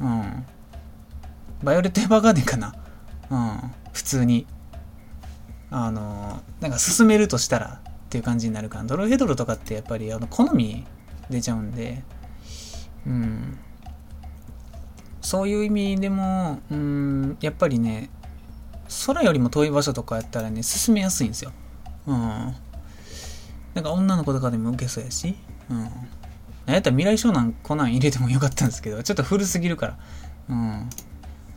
[0.00, 0.44] うん。
[1.62, 2.74] バイオレット・エヴァーガーデンかな。
[3.30, 3.72] うん。
[3.92, 4.46] 普通に。
[5.70, 10.86] あの、なんか進めるとしたらっていう感じになるから、ドロヘドロとかってやっぱりあの好み
[11.28, 12.02] 出ちゃうんで、
[13.06, 13.58] うん。
[15.20, 18.10] そういう意味でも、うん、やっぱりね、
[19.06, 21.52] 空よりも遠い場所とかやったらね、進めやすいんですよ。
[22.06, 22.54] うん。
[23.74, 25.36] なんか女の子とかでも受けそうやし、
[25.70, 25.78] うん。
[25.78, 25.90] なん
[26.72, 29.98] やったら未来湘南コナン入れてもよかったんですけど、ちょっと古すぎるから。
[30.48, 30.90] うん。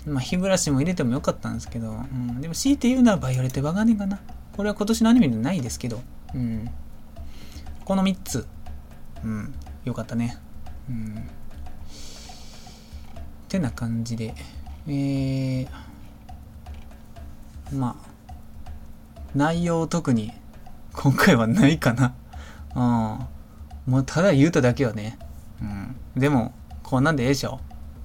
[0.05, 2.41] まあ、日暮らしも入れてもよかったんですけど、うん。
[2.41, 4.19] でも強いて言うならバイオレット・バガネかな。
[4.55, 6.01] これは今年のアニメでないですけど、
[6.33, 6.69] うん。
[7.85, 8.47] この3つ、
[9.23, 9.53] うん。
[9.85, 10.37] よかったね。
[10.89, 11.15] うん。
[11.17, 11.21] っ
[13.47, 14.35] てな感じで、
[14.87, 15.67] えー、
[17.73, 18.09] まあ、
[19.35, 20.33] 内容特に
[20.93, 22.13] 今回はないかな。
[22.75, 23.91] うん。
[23.91, 25.17] もうただ言うただけはね。
[25.61, 25.95] うん。
[26.19, 27.59] でも、こんなんでええでしょ。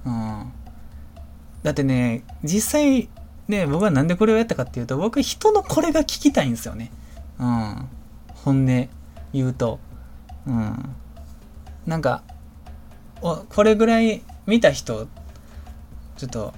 [0.05, 0.51] うん。
[1.63, 3.09] だってね、実際、
[3.47, 6.91] ね、僕はなんでこれをやったかっていうと、僕人のこれが聞きたいんですよね。
[7.39, 7.87] うん。
[8.43, 8.89] 本音
[9.33, 9.79] 言うと。
[10.45, 10.95] うん。
[11.85, 12.23] なんか、
[13.21, 15.07] おこれぐらい見た人、
[16.17, 16.53] ちょっと、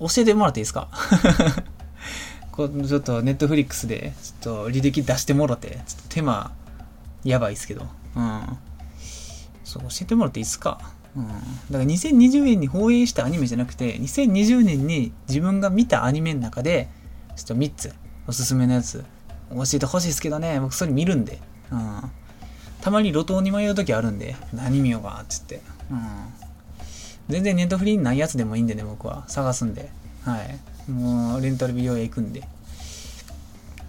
[0.00, 0.88] 教えてもらっていいですか？
[2.52, 6.50] こちょっとネットフリックスで、ちょっと履歴出してもろて、ちょっと手間
[7.24, 7.86] やばいっすけど。
[8.16, 8.42] うん。
[9.64, 10.80] そう、教えてもらっていいっすか？
[11.16, 11.28] うん。
[11.28, 16.88] だから2020年に放映したアニメじゃなくて、2020年に自分が見たアニメの中で、
[17.36, 17.92] ちょっと3つ、
[18.26, 19.04] おすすめのやつ、
[19.50, 21.40] 教えてほしいですけどね、僕それ見るんで。
[21.70, 22.02] うん。
[22.80, 25.60] たまに路頭に迷う時あるんで、何見ようか、っつって。
[25.90, 25.98] うん。
[27.28, 29.24] 全然ネットフリーにないやつでもいいんでね、僕は。
[29.28, 29.90] 探すんで。
[30.24, 30.90] はい。
[30.90, 32.42] もう、レンタル美容へ行くんで。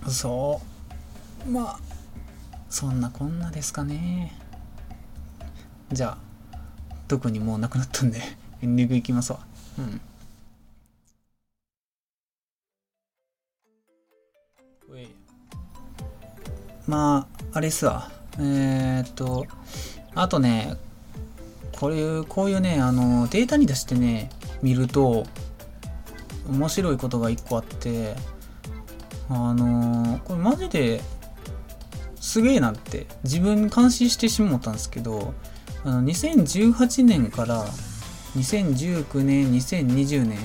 [0.10, 0.62] そ
[1.48, 1.50] う。
[1.50, 1.80] まあ、
[2.70, 4.34] そんなこんなですかね。
[5.92, 6.18] じゃ
[6.54, 6.58] あ、
[7.08, 8.22] 特にもうなくなったんで、
[8.62, 9.40] エンディングいきますわ。
[9.78, 10.02] うん。
[16.88, 18.10] まあ、あれっすわ。
[18.40, 19.46] えー、っと、
[20.16, 20.76] あとね、
[21.80, 24.30] こういう、こういうね、あの、データに出してね、
[24.62, 25.26] 見ると、
[26.50, 28.16] 面白いことが一個あって、
[29.32, 31.02] あのこれマジで
[32.20, 35.34] すげえなって自分に感心してしもったんですけど
[35.86, 37.64] あの2018年から
[38.36, 40.38] 2019年2020年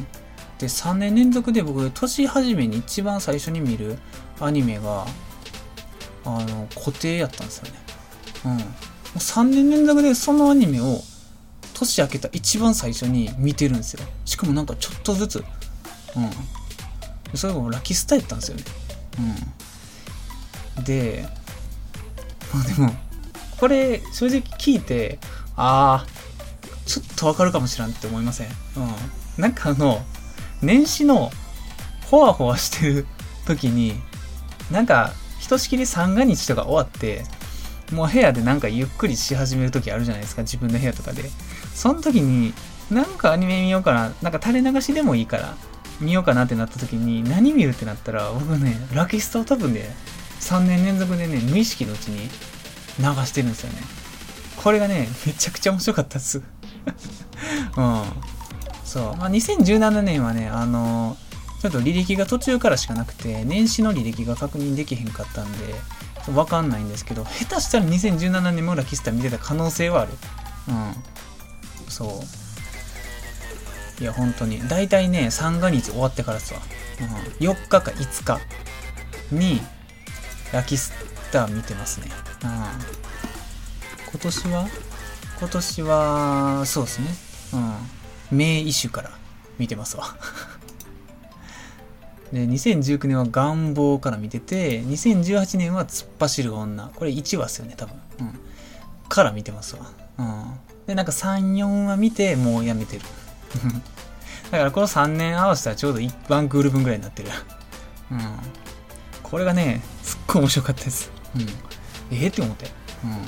[0.59, 3.97] で3年連続で僕年始めに一番最初に見る
[4.39, 5.07] アニメが
[6.27, 7.73] あの固定やったんですよね。
[8.45, 8.57] うん。
[9.19, 11.01] 3年連続でそのアニメを
[11.75, 15.45] 年明けた一番最初に見てるんですよしかもなんかちょっとずつ
[16.17, 16.21] う
[17.35, 18.65] んそれがラッキースタやったんですよね
[20.79, 21.29] うんで
[22.53, 22.93] まあでも、
[23.59, 25.19] これ正直聞いて、
[25.57, 26.07] ああ、
[26.87, 28.47] ちょっとわかるかもしらんって思いません？
[28.47, 28.53] うん。
[29.43, 30.05] なんかあの、
[30.63, 31.33] 年始の
[32.11, 33.07] ほわほわしてる
[33.45, 34.01] 時に、
[34.71, 37.25] なんか、ひとしきり三が日とか終わって、
[37.93, 41.25] もう部屋でなんかゆっくりし始める時あるじゃないですか、自分の部屋とかで。
[41.75, 42.55] その時に、
[42.91, 45.57] なんかアニメ見ようかな、なんか垂れ流しでもいいから、
[46.01, 49.95] 見ようかなってなった時に、何見るってなったら、僕ね、ラキスタを多分ね、
[50.41, 52.29] 3年連続でね、無意識のうちに
[52.99, 53.79] 流してるんですよね。
[54.57, 56.43] これがね、めちゃくちゃ面白かったっす。
[57.77, 58.03] うん。
[58.85, 59.17] そう。
[59.17, 61.17] まあ、2017年はね、あの
[61.61, 65.75] ちょっと履歴が途中からしかなくて、年始の履歴が確認できへんかったんで、
[66.35, 70.13] わかんないんですけど、下手したら2017年もラキスタ見てた可能性はある。
[70.69, 70.95] うん。
[71.95, 72.25] そ
[74.01, 74.03] う。
[74.03, 74.67] いや、本当に。
[74.69, 76.57] 大体ね、三が日終わってからさ、
[77.01, 78.41] うん、4日か5日
[79.31, 79.61] に
[80.53, 80.93] ラキス
[81.31, 82.09] ター見てますね。
[82.43, 82.51] うん、
[84.11, 84.69] 今年は？
[85.39, 87.09] 今年は、そうですね。
[87.53, 88.39] うん。
[88.39, 89.11] 名イシュから
[89.59, 90.17] 見てますわ。
[92.33, 96.91] で、2019年は願望から見てて、2018年は突っ走る女。
[96.97, 97.95] これ1話っすよね、多分。
[98.21, 98.41] うん。
[99.09, 99.87] から見てますわ。
[100.19, 100.59] うん。
[100.87, 103.03] で、なんか3、4話見て、もうやめてる。
[104.51, 107.31] だからこの3年合わせたらちょうど1ワンクール分ぐらいになってる。
[108.13, 108.21] うん。
[109.23, 111.11] これがね、すっごい面白かったです。
[111.35, 111.43] うん。
[111.43, 112.71] ええって思って。
[113.03, 113.25] うん。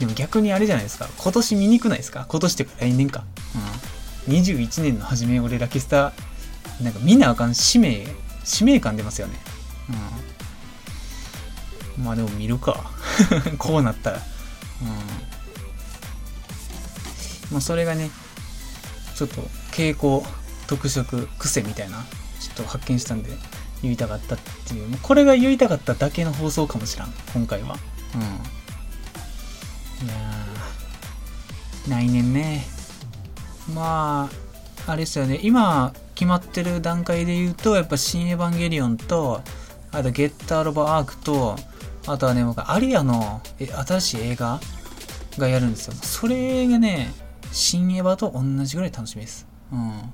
[0.00, 1.08] でも逆にあれじゃないですか。
[1.18, 2.24] 今年見にくないですか？
[2.28, 3.24] 今年ってか来年か。
[4.26, 4.34] うん。
[4.34, 6.12] 21年の初め、俺ラキスタ、
[6.80, 8.06] なんか見なあかん使命、
[8.42, 9.38] 使命感出ますよね。
[11.98, 12.04] うん。
[12.04, 12.90] まあでも見るか。
[13.58, 14.16] こうなったら。
[14.82, 15.23] うん。
[17.50, 18.10] まあそれがね、
[19.14, 19.42] ちょっと
[19.72, 20.24] 傾向、
[20.66, 22.04] 特色、癖みたいな、
[22.40, 23.30] ちょっと発見したんで、
[23.82, 27.76] 言いたかったっていう、これが言いたかっただけの放送かもしらん、今回は。
[28.14, 28.20] うん。
[30.06, 30.14] いや
[31.88, 32.66] 来年ね。
[33.74, 34.30] ま
[34.86, 39.42] あ、あれですよね、今決まってる段階で言うと、やっぱ新エヴァンゲリオンと、
[39.92, 41.56] あとゲッターロバアークと、
[42.06, 44.60] あとはね、僕、アリアのえ新しい映画
[45.38, 45.94] がやるんですよ。
[45.94, 47.12] それがね、
[47.54, 49.46] 新エヴァと同じぐらい楽しみです。
[49.72, 50.12] うん。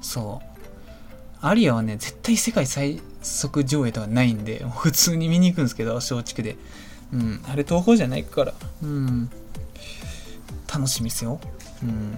[0.00, 1.44] そう。
[1.44, 6.56] アリアはね、絶対世界最速上映とかないんで、普通に見に行くんですけど、松竹で。
[7.12, 7.42] うん。
[7.48, 8.54] あれ、東宝じゃないから。
[8.82, 9.28] うん。
[10.72, 11.40] 楽しみっすよ。
[11.82, 12.14] うん。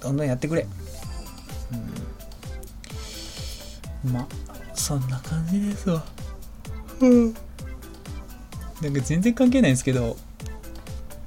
[0.00, 0.68] どんどんやってくれ。
[4.04, 4.12] うん。
[4.12, 4.28] ま、
[4.72, 6.04] そんな感じですわ。
[7.00, 7.34] うん。
[8.82, 10.16] なんか全然関係ないんですけど、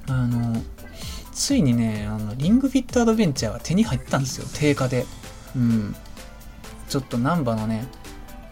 [0.08, 0.62] あの、
[1.34, 5.04] ついにね、あの、リングフィットアドベンチャーが手に入ったんですよ、定価で。
[5.56, 5.94] うん。
[6.88, 7.86] ちょっと難波のね、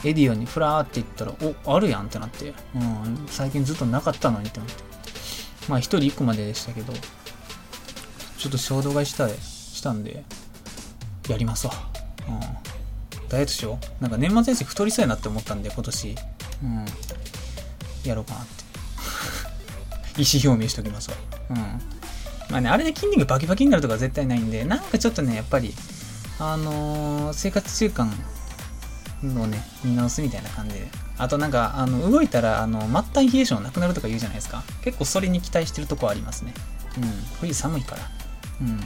[0.05, 1.33] エディオンにフラーって言ったら、
[1.65, 4.83] お、あるやんってなって、うん、最近ずっとなかったのにって思って。
[5.69, 6.93] まあ一人一個まででしたけど、
[8.37, 10.25] ちょっと衝動買いしたしたんで、
[11.29, 11.73] やりますわ。
[12.29, 12.41] うん。
[13.29, 14.03] ダイエットしよう。
[14.03, 16.17] なんか年末年始太りそうやなって思ったんで、今年。
[16.65, 16.85] うん。
[18.05, 18.53] やろうかなって。
[20.21, 21.17] 意思表明しておきますわ。
[21.51, 22.02] うん。
[22.53, 25.73] まあね、あれで筋肉バキバキになるとか絶対ないんで、なんかちょっとね、やっぱり、
[26.39, 28.07] あのー、生活習慣
[29.23, 30.89] をね、見直すみたいな感じで。
[31.17, 32.89] あとなんか、あの、動いたら、あの、末
[33.27, 34.63] 端冷え性なくなるとか言うじゃないですか。
[34.83, 36.53] 結構それに期待してるとこありますね。
[36.99, 37.05] うん。
[37.41, 38.03] 冬寒いから。
[38.61, 38.69] うん。
[38.69, 38.79] うん。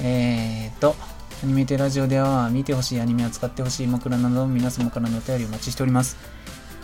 [0.00, 0.94] えーと、
[1.42, 6.16] アニメテラジオでは見てほしいアニメを使ってほしい枕など皆様からのお便りをお待ちしております。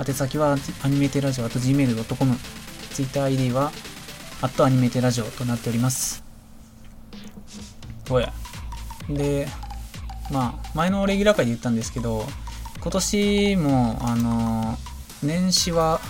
[0.04, 2.36] 宛先はアニメテラジオと .gmail.com。
[2.94, 3.72] TwitterID は、
[4.42, 6.22] アットアニメテラジオとなっております。
[8.10, 8.32] おや。
[9.08, 9.46] で、
[10.30, 12.26] まあ、前のレギュラー会で言ったんですけど、
[12.80, 14.76] 今年も、あの、
[15.22, 16.00] 年始は、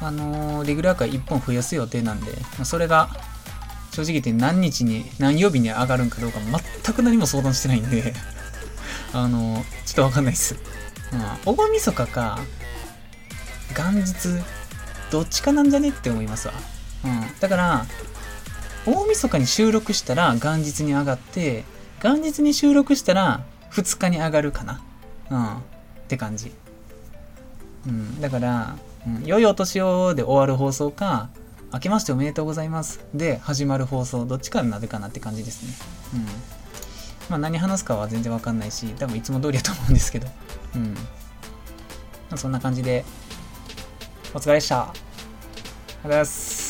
[0.00, 3.08] あの、レギュラー会1本増やす予定なんで、まあ、それが、
[3.92, 6.38] 正直言って何日に、何曜日に上がるんかどうか
[6.84, 8.14] 全く何も相談してないんで
[9.12, 10.56] あの、ちょっとわかんないっす。
[11.12, 12.38] まあ、大晦日か、
[13.76, 14.42] 元日、
[15.10, 16.54] どっちかなんじゃねって思いますわ。
[17.04, 17.40] うん。
[17.40, 17.86] だから、
[18.86, 21.64] 大晦日に収録したら元日に上がって、
[22.02, 24.82] 元日に収録したら2日に上がるかな。
[25.30, 25.56] うん。
[25.56, 25.60] っ
[26.08, 26.52] て感じ。
[27.86, 28.20] うん。
[28.20, 28.76] だから、
[29.06, 31.28] うん、良いお年をで終わる放送か、
[31.72, 35.72] 明けましておめでとうございますで始まる放送、どっちかになるかなって感じですね。
[36.14, 36.26] うん。
[37.28, 40.28] まあ何話すかは全然わかんないし、多分いつも通りだと思うんですけど。
[40.76, 40.94] うん。
[40.94, 41.00] ま
[42.32, 43.04] あ、そんな感じで、
[44.34, 44.80] お疲れでした。
[44.80, 46.67] ありがとうございます。